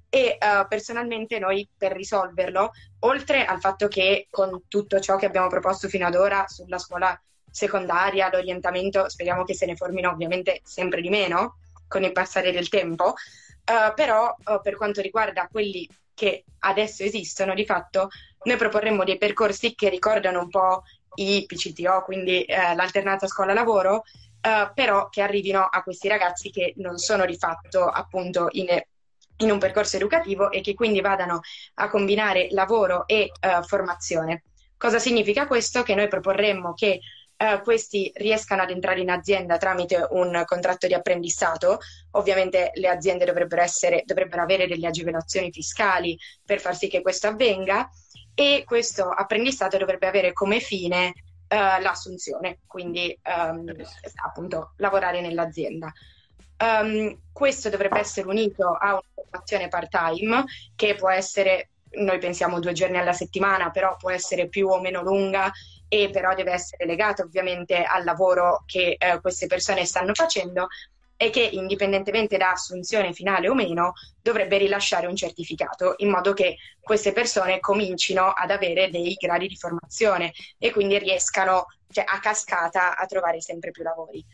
[0.10, 5.48] e uh, personalmente noi per risolverlo, oltre al fatto che con tutto ciò che abbiamo
[5.48, 11.02] proposto fino ad ora sulla scuola secondaria, l'orientamento, speriamo che se ne formino ovviamente sempre
[11.02, 16.44] di meno con il passare del tempo, uh, però uh, per quanto riguarda quelli che
[16.60, 18.10] adesso esistono, di fatto
[18.44, 20.84] noi proporremmo dei percorsi che ricordano un po'
[21.16, 24.04] i PCTO, quindi eh, l'alternanza scuola-lavoro,
[24.42, 28.68] eh, però che arrivino a questi ragazzi che non sono di fatto appunto in,
[29.38, 31.42] in un percorso educativo e che quindi vadano
[31.76, 34.44] a combinare lavoro e eh, formazione.
[34.78, 35.84] Cosa significa questo?
[35.84, 37.00] Che noi proporremmo che
[37.42, 41.80] Uh, questi riescano ad entrare in azienda tramite un contratto di apprendistato.
[42.12, 47.28] Ovviamente le aziende dovrebbero, essere, dovrebbero avere delle agevolazioni fiscali per far sì che questo
[47.28, 47.90] avvenga
[48.40, 53.70] e questo apprendistato dovrebbe avere come fine uh, l'assunzione, quindi um,
[54.24, 55.92] appunto lavorare nell'azienda.
[56.58, 62.72] Um, questo dovrebbe essere unito a una formazione part-time che può essere, noi pensiamo due
[62.72, 65.52] giorni alla settimana, però può essere più o meno lunga
[65.90, 70.68] e però deve essere legata ovviamente al lavoro che eh, queste persone stanno facendo
[71.22, 73.92] e che indipendentemente da assunzione finale o meno
[74.22, 79.58] dovrebbe rilasciare un certificato in modo che queste persone comincino ad avere dei gradi di
[79.58, 84.26] formazione e quindi riescano cioè, a cascata a trovare sempre più lavori.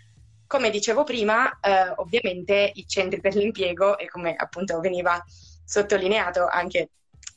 [0.45, 5.19] Come dicevo prima, eh, ovviamente i centri per l'impiego e come appunto veniva
[5.65, 6.91] sottolineato anche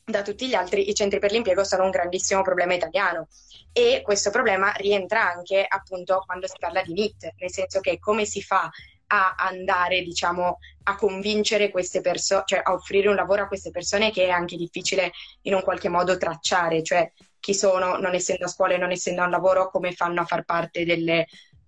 [0.05, 3.29] da tutti gli altri, i centri per l'impiego sono un grandissimo problema italiano
[3.71, 8.25] e questo problema rientra anche appunto quando si parla di NIT, nel senso che come
[8.25, 8.69] si fa
[9.11, 14.11] a andare, diciamo, a convincere queste persone, cioè a offrire un lavoro a queste persone
[14.11, 15.11] che è anche difficile
[15.43, 19.21] in un qualche modo tracciare, cioè chi sono, non essendo a scuola e non essendo
[19.21, 21.25] a un lavoro, come fanno a far parte delle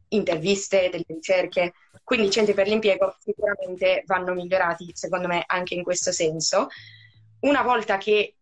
[0.09, 1.73] interviste, delle ricerche.
[2.03, 6.67] Quindi i centri per l'impiego sicuramente vanno migliorati, secondo me, anche in questo senso.
[7.41, 8.35] Una volta che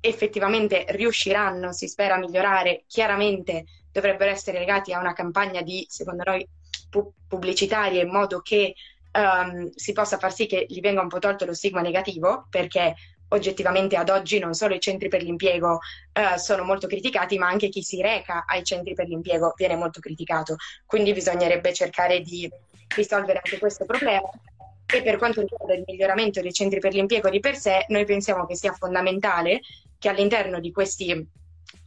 [0.00, 6.24] effettivamente riusciranno, si spera, a migliorare, chiaramente dovrebbero essere legati a una campagna di, secondo
[6.24, 6.46] noi,
[6.94, 8.74] pu- pubblicitarie in modo che
[9.12, 12.94] um, si possa far sì che gli venga un po' tolto lo stigma negativo, perché
[13.28, 15.80] oggettivamente ad oggi non solo i centri per l'impiego
[16.12, 19.98] uh, sono molto criticati, ma anche chi si reca ai centri per l'impiego viene molto
[19.98, 20.54] criticato.
[20.86, 22.48] Quindi bisognerebbe cercare di
[22.94, 24.28] risolvere anche questo problema.
[24.86, 28.46] E per quanto riguarda il miglioramento dei centri per l'impiego di per sé, noi pensiamo
[28.46, 29.62] che sia fondamentale
[29.98, 31.26] che all'interno di questi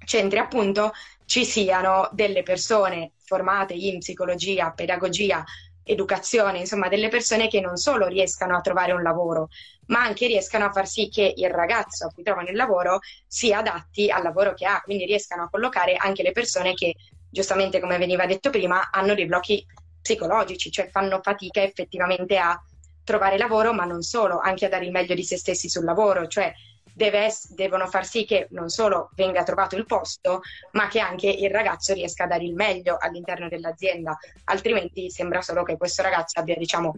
[0.03, 0.91] centri appunto
[1.25, 5.43] ci siano delle persone formate in psicologia, pedagogia,
[5.83, 9.49] educazione, insomma delle persone che non solo riescano a trovare un lavoro,
[9.87, 13.59] ma anche riescano a far sì che il ragazzo a cui trovano il lavoro sia
[13.59, 16.95] adatti al lavoro che ha, quindi riescano a collocare anche le persone che
[17.29, 19.65] giustamente come veniva detto prima, hanno dei blocchi
[20.01, 22.59] psicologici, cioè fanno fatica effettivamente a
[23.03, 26.27] trovare lavoro, ma non solo, anche a dare il meglio di se stessi sul lavoro,
[26.27, 26.53] cioè
[26.97, 30.41] es- devono far sì che non solo venga trovato il posto,
[30.71, 35.63] ma che anche il ragazzo riesca a dare il meglio all'interno dell'azienda, altrimenti sembra solo
[35.63, 36.93] che questo ragazzo abbia, diciamo,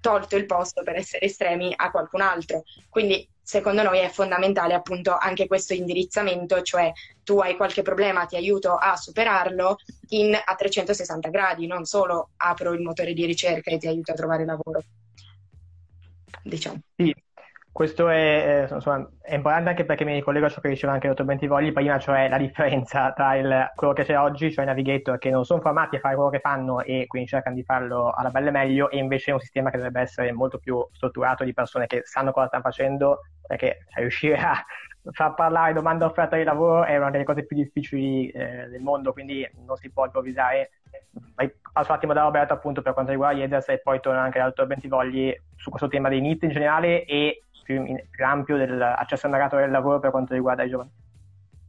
[0.00, 2.62] tolto il posto per essere estremi a qualcun altro.
[2.88, 6.92] Quindi secondo noi è fondamentale appunto anche questo indirizzamento, cioè
[7.24, 9.76] tu hai qualche problema, ti aiuto a superarlo
[10.10, 14.14] in, a 360 gradi, non solo apro il motore di ricerca e ti aiuto a
[14.14, 14.82] trovare lavoro.
[16.42, 16.80] Diciamo.
[16.96, 17.14] Sì,
[17.78, 21.06] questo è, eh, insomma, è, importante anche perché mi ricollego a ciò che diceva anche
[21.06, 24.66] il dottor Bentivogli prima, cioè la differenza tra il, quello che c'è oggi, cioè i
[24.66, 28.10] navigator che non sono formati a fare quello che fanno e quindi cercano di farlo
[28.10, 31.54] alla bella e meglio, e invece un sistema che dovrebbe essere molto più strutturato di
[31.54, 34.60] persone che sanno cosa stanno facendo, perché cioè, riuscire a
[35.12, 39.12] far parlare domanda offerta di lavoro è una delle cose più difficili eh, del mondo,
[39.12, 40.70] quindi non si può improvvisare.
[41.72, 44.48] Passo un attimo da Roberto appunto per quanto riguarda Jeders e poi torno anche dal
[44.48, 49.32] dottor Bentivogli su questo tema dei NIT in generale e più, più ampio dell'accesso al
[49.32, 50.90] mercato del lavoro per quanto riguarda i giovani.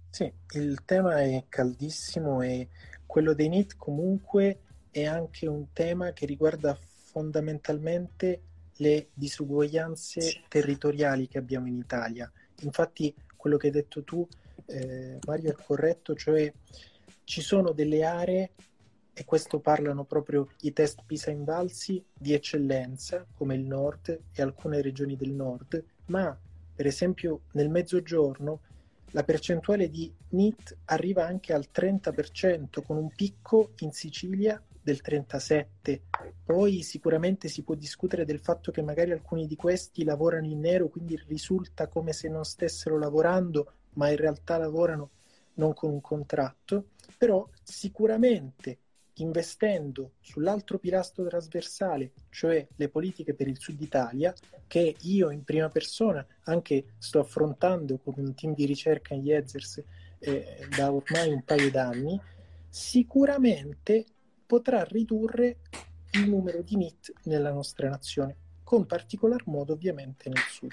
[0.09, 2.69] Sì, il tema è caldissimo e
[3.05, 8.43] quello dei NIT comunque è anche un tema che riguarda fondamentalmente
[8.77, 12.31] le disuguaglianze territoriali che abbiamo in Italia.
[12.61, 14.25] Infatti quello che hai detto tu,
[14.67, 16.51] eh, Mario, è corretto, cioè
[17.25, 18.51] ci sono delle aree
[19.19, 24.81] e questo parlano proprio i test PISA invalsi di eccellenza come il nord e alcune
[24.81, 26.39] regioni del nord, ma
[26.73, 28.61] per esempio nel mezzogiorno
[29.11, 35.99] la percentuale di NIT arriva anche al 30% con un picco in Sicilia del 37%.
[36.45, 40.87] Poi sicuramente si può discutere del fatto che magari alcuni di questi lavorano in nero,
[40.87, 45.09] quindi risulta come se non stessero lavorando, ma in realtà lavorano
[45.55, 48.77] non con un contratto, però sicuramente
[49.21, 54.33] investendo sull'altro pilastro trasversale, cioè le politiche per il Sud Italia,
[54.67, 59.83] che io in prima persona anche sto affrontando con un team di ricerca in Jezers
[60.19, 62.19] eh, da ormai un paio d'anni,
[62.69, 64.05] sicuramente
[64.45, 65.57] potrà ridurre
[66.11, 70.71] il numero di NIT nella nostra nazione, con particolar modo ovviamente nel Sud.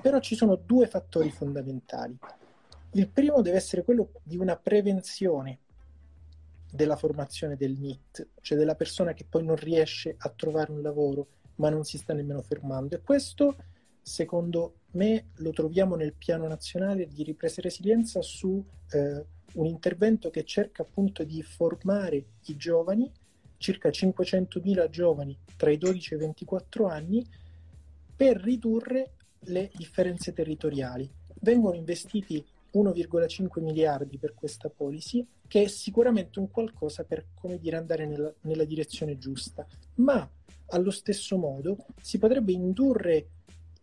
[0.00, 2.16] Però ci sono due fattori fondamentali.
[2.92, 5.58] Il primo deve essere quello di una prevenzione
[6.70, 11.28] della formazione del NIT, cioè della persona che poi non riesce a trovare un lavoro
[11.60, 12.96] ma non si sta nemmeno fermando.
[12.96, 13.56] E questo,
[14.00, 20.30] secondo me, lo troviamo nel piano nazionale di ripresa e resilienza su eh, un intervento
[20.30, 23.10] che cerca appunto di formare i giovani,
[23.58, 27.26] circa 500.000 giovani tra i 12 e i 24 anni,
[28.16, 29.12] per ridurre
[29.44, 31.10] le differenze territoriali.
[31.40, 32.44] Vengono investiti
[32.74, 38.32] 1,5 miliardi per questa policy, che è sicuramente un qualcosa per, come dire, andare nella,
[38.42, 39.66] nella direzione giusta.
[39.96, 40.28] Ma
[40.68, 43.28] allo stesso modo si potrebbe indurre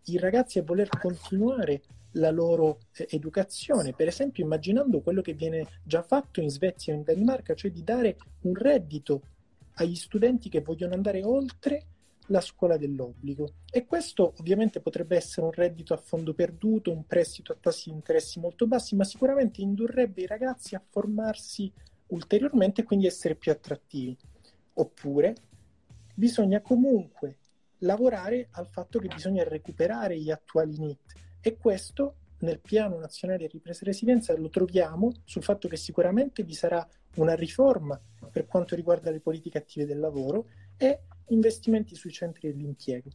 [0.05, 1.81] i ragazzi a voler continuare
[2.11, 6.97] la loro eh, educazione, per esempio immaginando quello che viene già fatto in Svezia o
[6.97, 9.21] in Danimarca, cioè di dare un reddito
[9.75, 11.85] agli studenti che vogliono andare oltre
[12.27, 13.53] la scuola dell'obbligo.
[13.71, 17.95] E questo ovviamente potrebbe essere un reddito a fondo perduto, un prestito a tassi di
[17.95, 21.71] interessi molto bassi, ma sicuramente indurrebbe i ragazzi a formarsi
[22.07, 24.17] ulteriormente e quindi essere più attrattivi.
[24.73, 25.35] Oppure
[26.13, 27.37] bisogna comunque
[27.79, 33.47] lavorare al fatto che bisogna recuperare gli attuali NIT e questo nel piano nazionale di
[33.47, 37.99] ripresa e resilienza lo troviamo sul fatto che sicuramente vi sarà una riforma
[38.31, 40.47] per quanto riguarda le politiche attive del lavoro
[40.77, 43.09] e investimenti sui centri dell'impiego.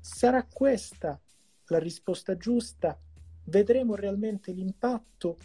[0.00, 1.20] Sarà questa
[1.66, 2.98] la risposta giusta?
[3.44, 5.36] Vedremo realmente l'impatto?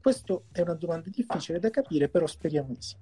[0.00, 2.96] Questa è una domanda difficile da capire, però speriamo di sì.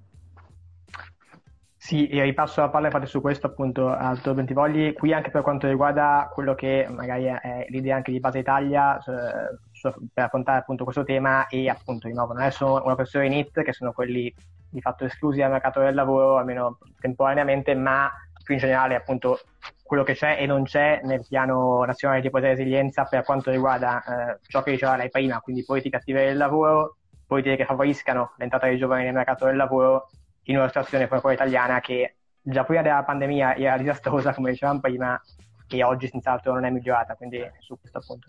[1.83, 5.41] Sì, e ripasso la palla infatti su questo appunto al dottor Bentivogli, qui anche per
[5.41, 10.85] quanto riguarda quello che magari è l'idea anche di Base Italia eh, per affrontare appunto
[10.85, 14.33] questo tema e appunto di nuovo non è solo una questione NIT che sono quelli
[14.69, 18.11] di fatto esclusi dal mercato del lavoro, almeno temporaneamente, ma
[18.43, 19.41] più in generale appunto
[19.83, 24.03] quello che c'è e non c'è nel piano nazionale di potere resilienza per quanto riguarda
[24.35, 28.67] eh, ciò che diceva lei prima, quindi politiche attive del lavoro, politiche che favoriscano l'entrata
[28.67, 30.09] dei giovani nel mercato del lavoro
[30.45, 34.81] in una situazione come quella italiana che già prima della pandemia era disastrosa, come dicevamo
[34.81, 35.21] prima,
[35.69, 38.29] e oggi senz'altro non è migliorata, quindi su questo appunto.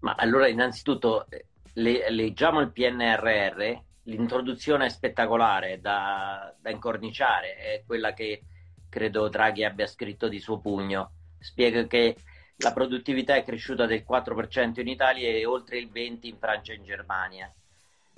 [0.00, 1.26] Ma allora innanzitutto
[1.74, 8.42] le, leggiamo il PNRR, l'introduzione è spettacolare da, da incorniciare, è quella che
[8.88, 11.12] credo Draghi abbia scritto di suo pugno.
[11.38, 12.16] Spiega che
[12.56, 16.76] la produttività è cresciuta del 4% in Italia e oltre il 20% in Francia e
[16.76, 17.52] in Germania.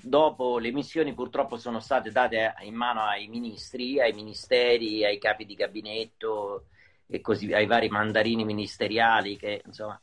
[0.03, 5.45] dopo le missioni purtroppo sono state date in mano ai ministri, ai ministeri, ai capi
[5.45, 6.69] di gabinetto
[7.07, 10.01] e così ai vari mandarini ministeriali che insomma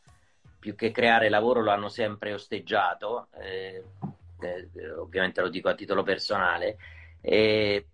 [0.60, 3.84] più che creare lavoro lo hanno sempre osteggiato, eh,
[4.40, 6.78] eh, ovviamente lo dico a titolo personale,
[7.22, 7.86] eh,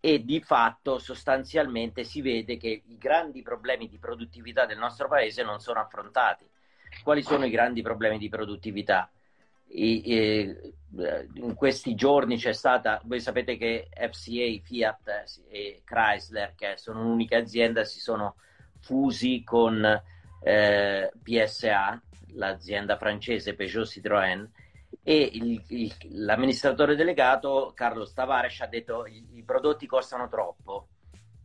[0.00, 5.42] e di fatto sostanzialmente si vede che i grandi problemi di produttività del nostro paese
[5.42, 6.48] non sono affrontati.
[7.02, 9.10] Quali sono i grandi problemi di produttività?
[9.68, 10.72] I, eh,
[11.34, 17.38] in questi giorni c'è stata, voi sapete che FCA, Fiat e Chrysler, che sono un'unica
[17.38, 18.36] azienda, si sono
[18.80, 20.02] fusi con
[20.46, 22.00] eh, PSA,
[22.34, 24.46] l'azienda francese Peugeot Citroën,
[25.02, 30.86] e il, il, l'amministratore delegato Carlo Tavares ha detto i, i prodotti costano troppo.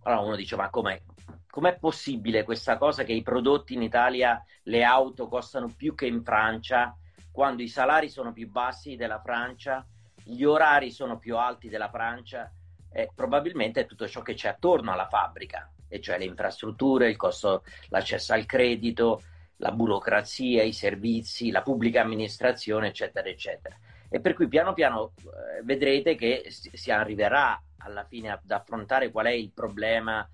[0.03, 1.01] Allora uno dice ma com'è,
[1.49, 6.23] com'è possibile questa cosa che i prodotti in Italia, le auto costano più che in
[6.23, 6.95] Francia,
[7.31, 9.83] quando i salari sono più bassi della Francia,
[10.23, 12.51] gli orari sono più alti della Francia?
[12.91, 17.17] Eh, probabilmente è tutto ciò che c'è attorno alla fabbrica, e cioè le infrastrutture, il
[17.17, 19.21] costo, l'accesso al credito,
[19.57, 23.77] la burocrazia, i servizi, la pubblica amministrazione, eccetera, eccetera.
[24.09, 29.25] E per cui piano piano eh, vedrete che si arriverà alla fine ad affrontare qual
[29.25, 30.27] è il problema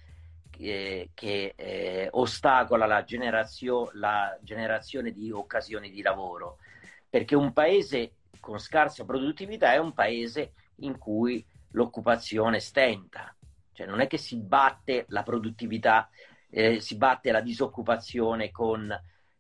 [0.60, 6.60] eh, che eh, ostacola la, generazio- la generazione di occasioni di lavoro.
[7.10, 13.36] Perché un paese con scarsa produttività è un paese in cui l'occupazione stenta,
[13.78, 16.10] cioè non è che si batte la produttività,
[16.50, 18.92] eh, si batte la disoccupazione con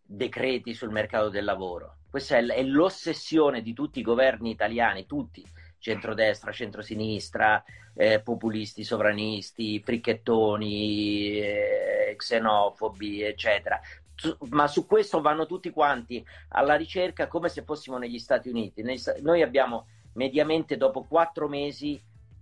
[0.04, 2.02] decreti sul mercato del lavoro.
[2.08, 5.44] Questa è, è l'ossessione di tutti i governi italiani, tutti,
[5.80, 7.64] centrodestra, centrosinistra,
[7.96, 13.82] eh, populisti, sovranisti, fricchettoni, eh, xenofobi, eccetera.
[14.50, 18.84] Ma su questo vanno tutti quanti alla ricerca come se fossimo negli Stati Uniti.
[19.22, 22.00] Noi abbiamo mediamente dopo quattro mesi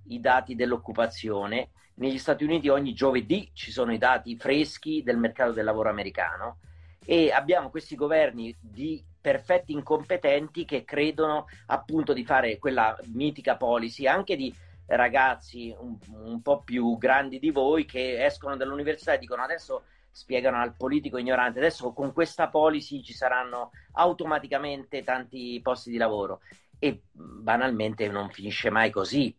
[0.08, 1.70] i dati dell'occupazione.
[1.98, 6.58] Negli Stati Uniti ogni giovedì ci sono i dati freschi del mercato del lavoro americano
[7.06, 14.08] e abbiamo questi governi di perfetti incompetenti che credono appunto di fare quella mitica policy
[14.08, 14.54] anche di
[14.88, 20.58] ragazzi un, un po' più grandi di voi che escono dall'università e dicono adesso spiegano
[20.58, 26.41] al politico ignorante adesso con questa policy ci saranno automaticamente tanti posti di lavoro
[26.78, 29.34] e banalmente non finisce mai così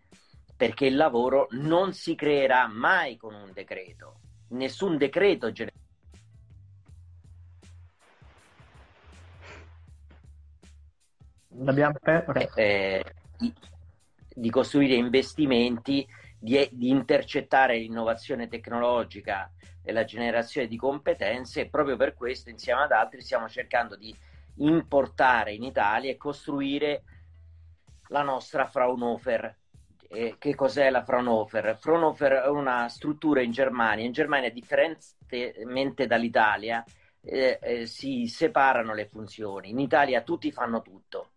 [0.56, 5.74] perché il lavoro non si creerà mai con un decreto nessun decreto genera
[11.58, 12.48] L'abbiamo okay.
[12.54, 13.04] eh,
[13.38, 13.52] di,
[14.34, 16.06] di, costruire investimenti,
[16.38, 19.50] di, di, intercettare l'innovazione tecnologica
[19.82, 24.14] e la generazione di competenze e proprio per questo insieme ad altri stiamo cercando di
[24.56, 27.04] importare in Italia e costruire
[28.08, 29.56] la nostra Fraunhofer.
[30.08, 31.76] Eh, che cos'è la Fraunhofer?
[31.78, 34.04] Fraunhofer è una struttura in Germania.
[34.04, 36.84] In Germania, differentemente dall'Italia,
[37.20, 39.70] eh, eh, si separano le funzioni.
[39.70, 41.32] In Italia tutti fanno tutto.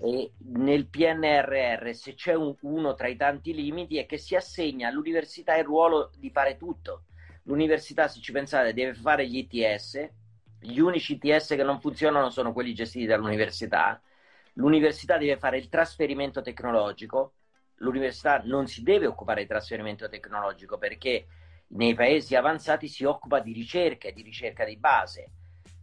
[0.00, 4.88] E nel PNRR, se c'è un, uno tra i tanti limiti, è che si assegna
[4.88, 7.04] all'università il ruolo di fare tutto.
[7.44, 10.08] L'università, se ci pensate, deve fare gli ITS,
[10.60, 14.00] gli unici ITS che non funzionano sono quelli gestiti dall'università.
[14.54, 17.34] L'università deve fare il trasferimento tecnologico.
[17.80, 21.26] L'università non si deve occupare di trasferimento tecnologico perché
[21.68, 25.30] nei paesi avanzati si occupa di ricerca e di ricerca di base.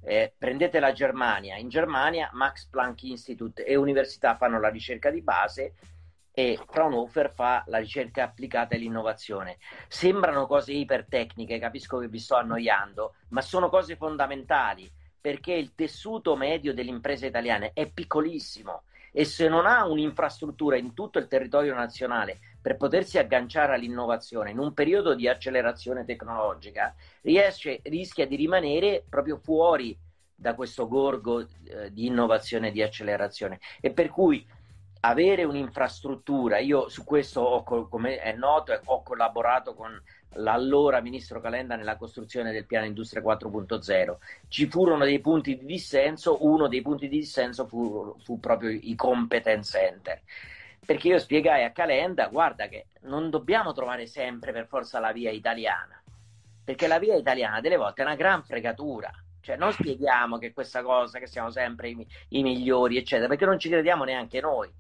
[0.04, 5.22] Eh, prendete la Germania, in Germania Max Planck Institute e università fanno la ricerca di
[5.22, 5.74] base
[6.32, 9.58] e Fraunhofer fa la ricerca applicata e l'innovazione.
[9.88, 14.90] Sembrano cose ipertecniche, capisco che vi sto annoiando, ma sono cose fondamentali
[15.20, 18.84] perché il tessuto medio delle imprese italiane è piccolissimo
[19.18, 24.60] e se non ha un'infrastruttura in tutto il territorio nazionale per potersi agganciare all'innovazione in
[24.60, 26.94] un periodo di accelerazione tecnologica,
[27.24, 29.98] riesce, rischia di rimanere proprio fuori
[30.36, 33.60] da questo gorgo eh, di innovazione e di accelerazione.
[33.82, 34.46] E per cui
[35.00, 40.00] avere un'infrastruttura, io su questo, ho, come è noto, ho collaborato con
[40.38, 44.16] l'allora ministro Calenda nella costruzione del piano Industria 4.0.
[44.48, 48.96] Ci furono dei punti di dissenso, uno dei punti di dissenso fu, fu proprio i
[48.96, 50.22] competence center
[50.88, 55.32] perché io spiegai a Calenda, guarda che non dobbiamo trovare sempre per forza la via
[55.32, 56.02] italiana,
[56.64, 59.12] perché la via italiana delle volte è una gran fregatura.
[59.42, 63.60] Cioè, non spieghiamo che questa cosa, che siamo sempre i, i migliori, eccetera, perché non
[63.60, 64.72] ci crediamo neanche noi.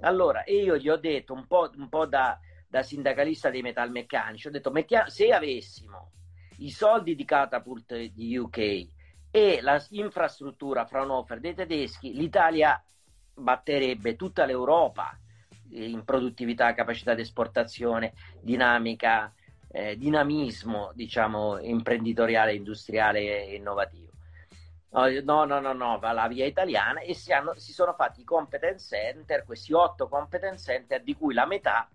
[0.00, 2.38] Allora, io gli ho detto un po', un po da,
[2.68, 6.10] da, sindacalista dei metalmeccanici, ho detto, mettia, se avessimo
[6.58, 8.58] i soldi di Catapult di UK
[9.30, 9.60] e
[9.90, 12.82] l'infrastruttura Fraunhofer dei tedeschi, l'Italia
[13.34, 15.18] batterebbe tutta l'Europa
[15.70, 19.32] in produttività, capacità di esportazione, dinamica,
[19.68, 24.04] eh, dinamismo, diciamo, imprenditoriale, industriale e innovativo.
[24.88, 28.24] No, no, no, no, va la via italiana e si, hanno, si sono fatti i
[28.24, 31.86] competence center, questi otto competence center di cui la metà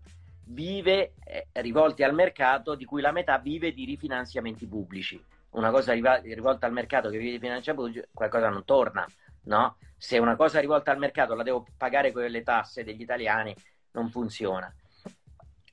[0.51, 5.23] vive eh, rivolti al mercato, di cui la metà vive di rifinanziamenti pubblici.
[5.51, 9.05] Una cosa rivolta al mercato che vive di finanziamenti pubblici, qualcosa non torna,
[9.43, 9.77] no?
[9.97, 13.53] Se una cosa rivolta al mercato la devo pagare con le tasse degli italiani,
[13.91, 14.73] non funziona.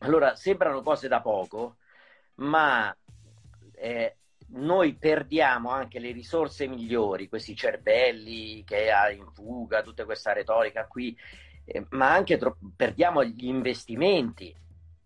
[0.01, 1.77] Allora, sembrano cose da poco,
[2.37, 2.95] ma
[3.75, 4.17] eh,
[4.49, 10.87] noi perdiamo anche le risorse migliori, questi cervelli che ha in fuga, tutta questa retorica
[10.87, 11.17] qui,
[11.65, 14.55] eh, ma anche tro- perdiamo gli investimenti.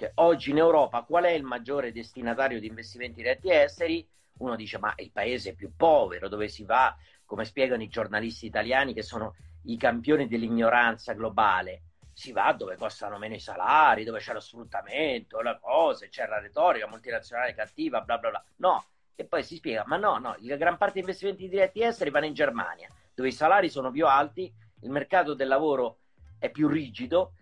[0.02, 4.04] Cioè, oggi in Europa qual è il maggiore destinatario di investimenti diretti esteri?
[4.38, 8.94] Uno dice ma il paese più povero, dove si va, come spiegano i giornalisti italiani
[8.94, 9.36] che sono
[9.66, 11.82] i campioni dell'ignoranza globale
[12.12, 16.40] si va dove costano meno i salari, dove c'è lo sfruttamento, le cose, c'è la
[16.40, 18.44] retorica multinazionale cattiva, bla bla bla.
[18.56, 18.84] No,
[19.14, 22.26] e poi si spiega, ma no, no, la gran parte degli investimenti diretti esteri vanno
[22.26, 25.98] in Germania, dove i salari sono più alti, il mercato del lavoro
[26.40, 27.34] è più rigido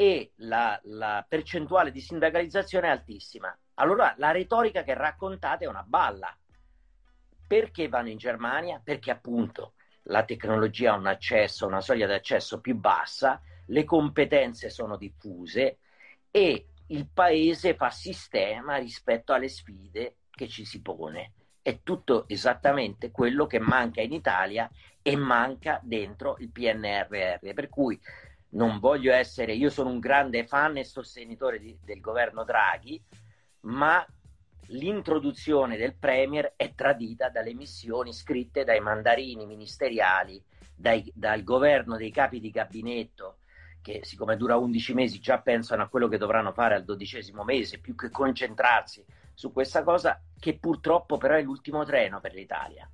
[0.00, 3.52] e la, la percentuale di sindacalizzazione è altissima.
[3.74, 6.32] Allora la retorica che raccontate è una balla.
[7.44, 8.80] Perché vanno in Germania?
[8.82, 9.72] Perché appunto
[10.04, 15.78] la tecnologia ha un accesso, una soglia di accesso più bassa, le competenze sono diffuse
[16.30, 21.32] e il paese fa sistema rispetto alle sfide che ci si pone.
[21.60, 24.70] È tutto esattamente quello che manca in Italia
[25.02, 27.52] e manca dentro il PNRR.
[27.52, 28.00] Per cui
[28.50, 33.02] non voglio essere, io sono un grande fan e sostenitore di, del governo Draghi,
[33.60, 34.04] ma
[34.68, 40.42] l'introduzione del Premier è tradita dalle missioni scritte dai mandarini ministeriali,
[40.74, 43.38] dai, dal governo dei capi di gabinetto
[43.80, 47.78] che siccome dura 11 mesi già pensano a quello che dovranno fare al dodicesimo mese,
[47.78, 52.86] più che concentrarsi su questa cosa, che purtroppo però è l'ultimo treno per l'Italia.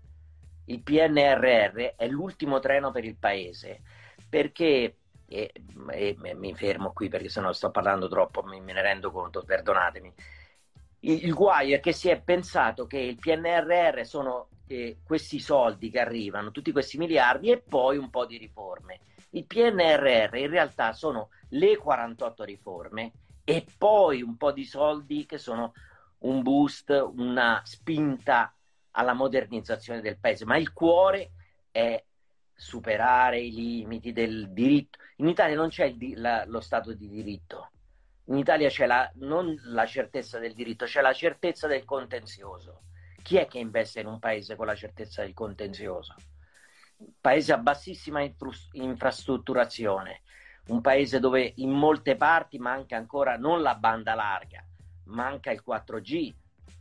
[0.67, 3.83] Il PNRR è l'ultimo treno per il Paese,
[4.29, 5.53] perché, e,
[5.91, 10.13] e, mi fermo qui perché sennò sto parlando troppo, mi, me ne rendo conto, perdonatemi,
[11.01, 15.91] il, il guaio è che si è pensato che il PNRR sono eh, questi soldi
[15.91, 19.01] che arrivano, tutti questi miliardi e poi un po' di riforme.
[19.31, 23.13] Il PNRR in realtà sono le 48 riforme
[23.45, 25.73] e poi un po' di soldi che sono
[26.19, 28.55] un boost, una spinta
[28.93, 31.33] alla modernizzazione del paese, ma il cuore
[31.71, 32.03] è
[32.55, 34.99] superare i limiti del diritto.
[35.17, 37.71] In Italia non c'è di- la, lo Stato di diritto,
[38.27, 42.83] in Italia c'è la, non la certezza del diritto, c'è la certezza del contenzioso.
[43.23, 46.15] Chi è che investe in un paese con la certezza del contenzioso?
[47.21, 48.23] paese a bassissima
[48.73, 50.23] infrastrutturazione,
[50.69, 54.65] un paese dove in molte parti manca ancora non la banda larga,
[55.05, 56.35] manca il 4G.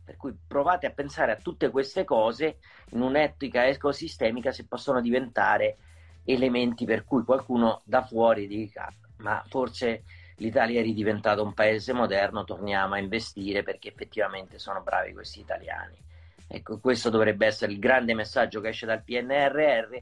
[0.04, 2.58] Per cui provate a pensare a tutte queste cose
[2.90, 5.76] in un'etica ecosistemica se possono diventare
[6.24, 8.92] elementi per cui qualcuno da fuori dica
[9.24, 10.04] ma forse
[10.36, 15.96] l'Italia è ridiventato un paese moderno, torniamo a investire perché effettivamente sono bravi questi italiani.
[16.46, 19.96] Ecco, questo dovrebbe essere il grande messaggio che esce dal PNRR.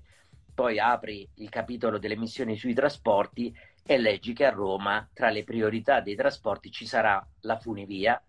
[0.55, 5.45] Poi apri il capitolo delle missioni sui trasporti e leggi che a Roma tra le
[5.45, 8.21] priorità dei trasporti ci sarà la funivia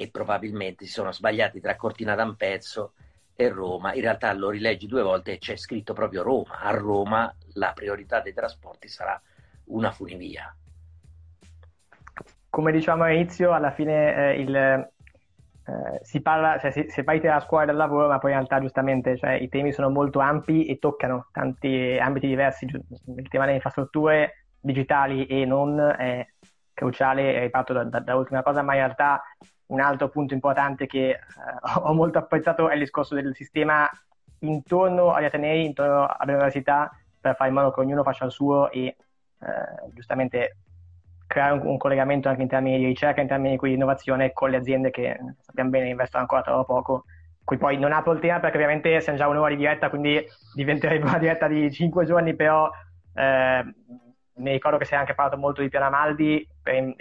[0.00, 2.92] e probabilmente si sono sbagliati tra Cortina d'Ampezzo
[3.34, 3.94] e Roma.
[3.94, 6.60] In realtà lo rileggi due volte e c'è scritto proprio Roma.
[6.60, 9.20] A Roma la priorità dei trasporti sarà
[9.64, 10.54] una funivia.
[12.48, 14.88] Come diciamo all'inizio, alla fine eh, il, eh,
[16.02, 19.16] si parla, cioè, si, si parla della scuola del lavoro, ma poi in realtà giustamente
[19.18, 22.66] cioè, i temi sono molto ampi e toccano tanti ambiti diversi.
[22.66, 26.24] Il tema delle infrastrutture digitali e non è
[26.72, 29.22] cruciale, riparto da, da, dall'ultima cosa, ma in realtà
[29.68, 31.18] un altro punto importante che eh,
[31.82, 33.88] ho molto apprezzato è il discorso del sistema
[34.40, 36.90] intorno agli atenei, intorno alle università,
[37.20, 38.96] per fare in modo che ognuno faccia il suo e eh,
[39.92, 40.58] giustamente
[41.26, 44.56] creare un, un, collegamento anche in termini di ricerca, in termini di innovazione con le
[44.56, 47.04] aziende che sappiamo bene investono ancora troppo poco.
[47.44, 51.04] Qui poi non apro il tema perché ovviamente siamo già un'ora di diretta, quindi diventerebbe
[51.08, 52.70] una diretta di 5 giorni, però
[53.14, 53.64] eh,
[54.38, 56.94] mi ricordo che si è anche parlato molto di piano Amaldi per eh,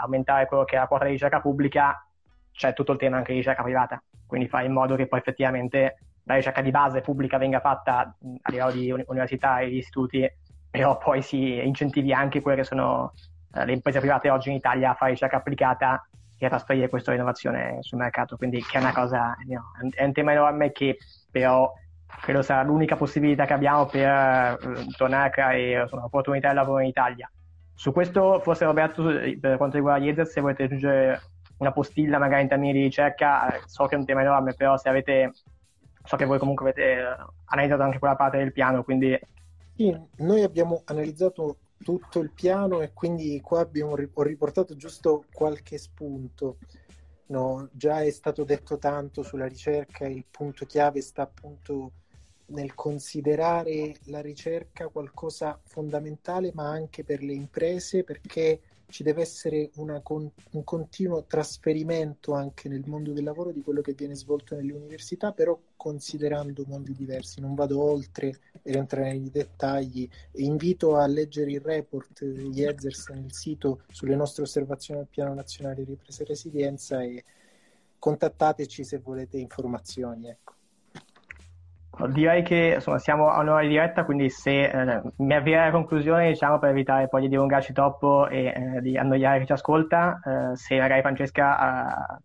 [0.00, 2.06] aumentare quello che è la quota di ricerca pubblica,
[2.52, 5.98] c'è tutto il tema anche di ricerca privata, quindi fare in modo che poi effettivamente
[6.24, 10.28] la ricerca di base pubblica venga fatta a livello di università e istituti,
[10.70, 13.12] però poi si incentivi anche quelle che sono
[13.54, 16.06] eh, le imprese private oggi in Italia a fare ricerca applicata
[16.38, 20.12] e a trasferire questa innovazione sul mercato, quindi che è una cosa, no, è un
[20.12, 20.98] tema enorme che
[21.30, 21.72] però
[22.20, 24.56] credo sarà l'unica possibilità che abbiamo per eh,
[24.96, 27.30] tornare a creare insomma, opportunità di lavoro in Italia.
[27.74, 29.04] Su questo, forse Roberto,
[29.38, 31.20] per quanto riguarda Yezer, se volete aggiungere
[31.58, 34.88] una postilla magari in termini di ricerca, so che è un tema enorme, però se
[34.88, 35.32] avete,
[36.02, 39.18] so che voi comunque avete eh, analizzato anche quella parte del piano, quindi...
[39.74, 45.76] Sì, noi abbiamo analizzato tutto il piano e quindi qua abbiamo, ho riportato giusto qualche
[45.76, 46.56] spunto.
[47.28, 51.92] No, già è stato detto tanto sulla ricerca, il punto chiave sta appunto
[52.46, 59.70] nel considerare la ricerca qualcosa fondamentale, ma anche per le imprese, perché ci deve essere
[60.02, 64.72] con, un continuo trasferimento anche nel mondo del lavoro di quello che viene svolto nelle
[64.72, 67.40] università, però considerando mondi diversi.
[67.40, 73.32] Non vado oltre per entrare nei dettagli invito a leggere il report di Ezers nel
[73.32, 77.24] sito sulle nostre osservazioni al Piano Nazionale di Ripresa e Resilienza e
[77.98, 80.28] contattateci se volete informazioni.
[80.28, 80.55] Ecco.
[82.08, 86.28] Direi che insomma, siamo a un'ora di diretta, quindi se eh, mi avvierei alla conclusione,
[86.28, 90.56] diciamo, per evitare poi di dilungarci troppo e eh, di annoiare chi ci ascolta, eh,
[90.56, 92.20] se magari Francesca,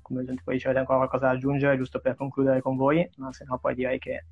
[0.00, 3.44] come poi dice, avete ancora qualcosa da aggiungere, giusto per concludere con voi, ma se
[3.46, 4.24] no poi direi che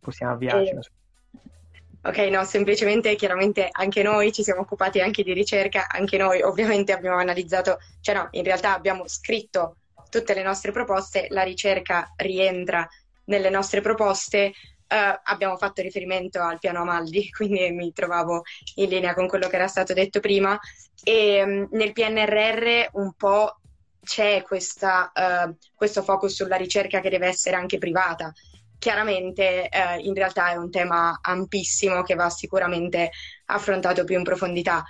[0.00, 0.74] possiamo avviarci.
[0.74, 6.42] Eh, ok, no, semplicemente chiaramente anche noi ci siamo occupati anche di ricerca, anche noi
[6.42, 9.76] ovviamente abbiamo analizzato, cioè no, in realtà abbiamo scritto
[10.10, 12.88] tutte le nostre proposte, la ricerca rientra
[13.30, 14.52] nelle nostre proposte
[14.90, 18.42] Uh, abbiamo fatto riferimento al piano Amaldi, quindi mi trovavo
[18.74, 20.58] in linea con quello che era stato detto prima.
[21.04, 23.60] E um, nel PNRR un po'
[24.02, 28.32] c'è questa, uh, questo focus sulla ricerca che deve essere anche privata.
[28.80, 33.12] Chiaramente uh, in realtà è un tema ampissimo che va sicuramente
[33.44, 34.82] affrontato più in profondità.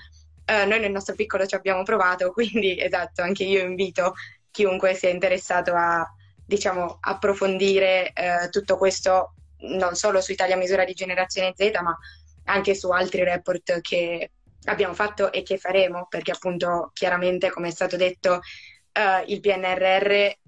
[0.46, 4.14] noi nel nostro piccolo ci abbiamo provato, quindi esatto, anche io invito
[4.50, 6.10] chiunque sia interessato a
[6.50, 11.96] diciamo, approfondire eh, tutto questo non solo su Italia Misura di Generazione Z, ma
[12.46, 14.30] anche su altri report che
[14.64, 18.40] abbiamo fatto e che faremo, perché appunto chiaramente, come è stato detto,
[18.92, 20.38] eh, il PNRR,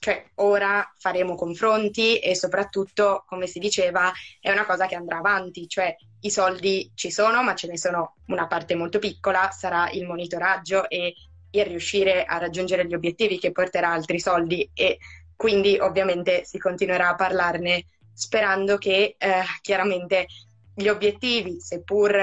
[0.00, 5.68] cioè ora faremo confronti e soprattutto, come si diceva, è una cosa che andrà avanti,
[5.68, 10.06] cioè i soldi ci sono, ma ce ne sono una parte molto piccola, sarà il
[10.06, 11.14] monitoraggio e
[11.60, 14.98] il riuscire a raggiungere gli obiettivi che porterà altri soldi e
[15.36, 20.26] quindi ovviamente si continuerà a parlarne sperando che eh, chiaramente
[20.74, 22.16] gli obiettivi, seppur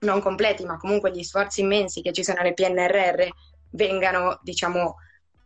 [0.00, 3.28] non completi, ma comunque gli sforzi immensi che ci sono alle PNRR
[3.70, 4.96] vengano, diciamo,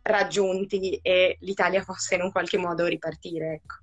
[0.03, 3.53] raggiunti e l'Italia possa in un qualche modo ripartire.
[3.53, 3.75] Ecco.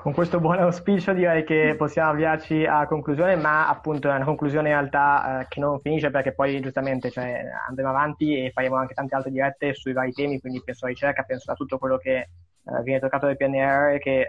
[0.00, 4.68] Con questo buon auspicio direi che possiamo avviarci a conclusione, ma appunto è una conclusione
[4.68, 8.94] in realtà eh, che non finisce perché poi giustamente cioè, andremo avanti e faremo anche
[8.94, 12.16] tante altre dirette sui vari temi, quindi penso alla ricerca, penso a tutto quello che
[12.16, 14.28] eh, viene toccato dal PNR, che eh,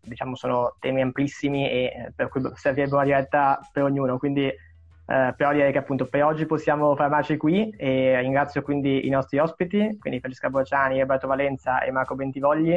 [0.00, 4.18] diciamo sono temi amplissimi e eh, per cui servirebbe una diretta per ognuno.
[4.18, 9.10] Quindi eh, però direi che appunto per oggi possiamo fermarci qui e ringrazio quindi i
[9.10, 12.76] nostri ospiti, quindi Francesca Borciani, Roberto Valenza e Marco Bentivogli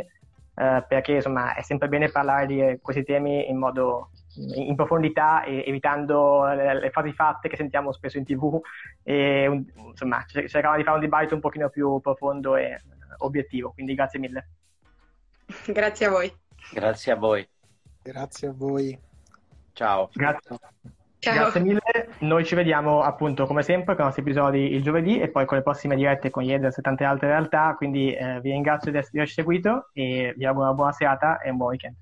[0.55, 5.63] eh, perché insomma è sempre bene parlare di questi temi in modo in profondità e
[5.65, 8.59] evitando le, le frasi fatte che sentiamo spesso in tv
[9.03, 12.81] e un, insomma cercavamo di fare un dibattito un pochino più profondo e
[13.17, 13.71] obiettivo.
[13.71, 14.49] Quindi grazie mille.
[15.67, 16.33] Grazie a voi.
[16.73, 17.47] Grazie a voi.
[18.01, 18.99] Grazie a voi.
[19.73, 20.09] Ciao.
[20.11, 20.57] Grazie
[21.25, 21.33] Ciao.
[21.33, 21.81] Grazie mille,
[22.19, 25.57] noi ci vediamo appunto come sempre con i nostri episodi il giovedì e poi con
[25.57, 29.33] le prossime dirette con Yeders e tante altre realtà, quindi eh, vi ringrazio di averci
[29.33, 31.95] seguito e vi auguro una buona serata e un buon weekend.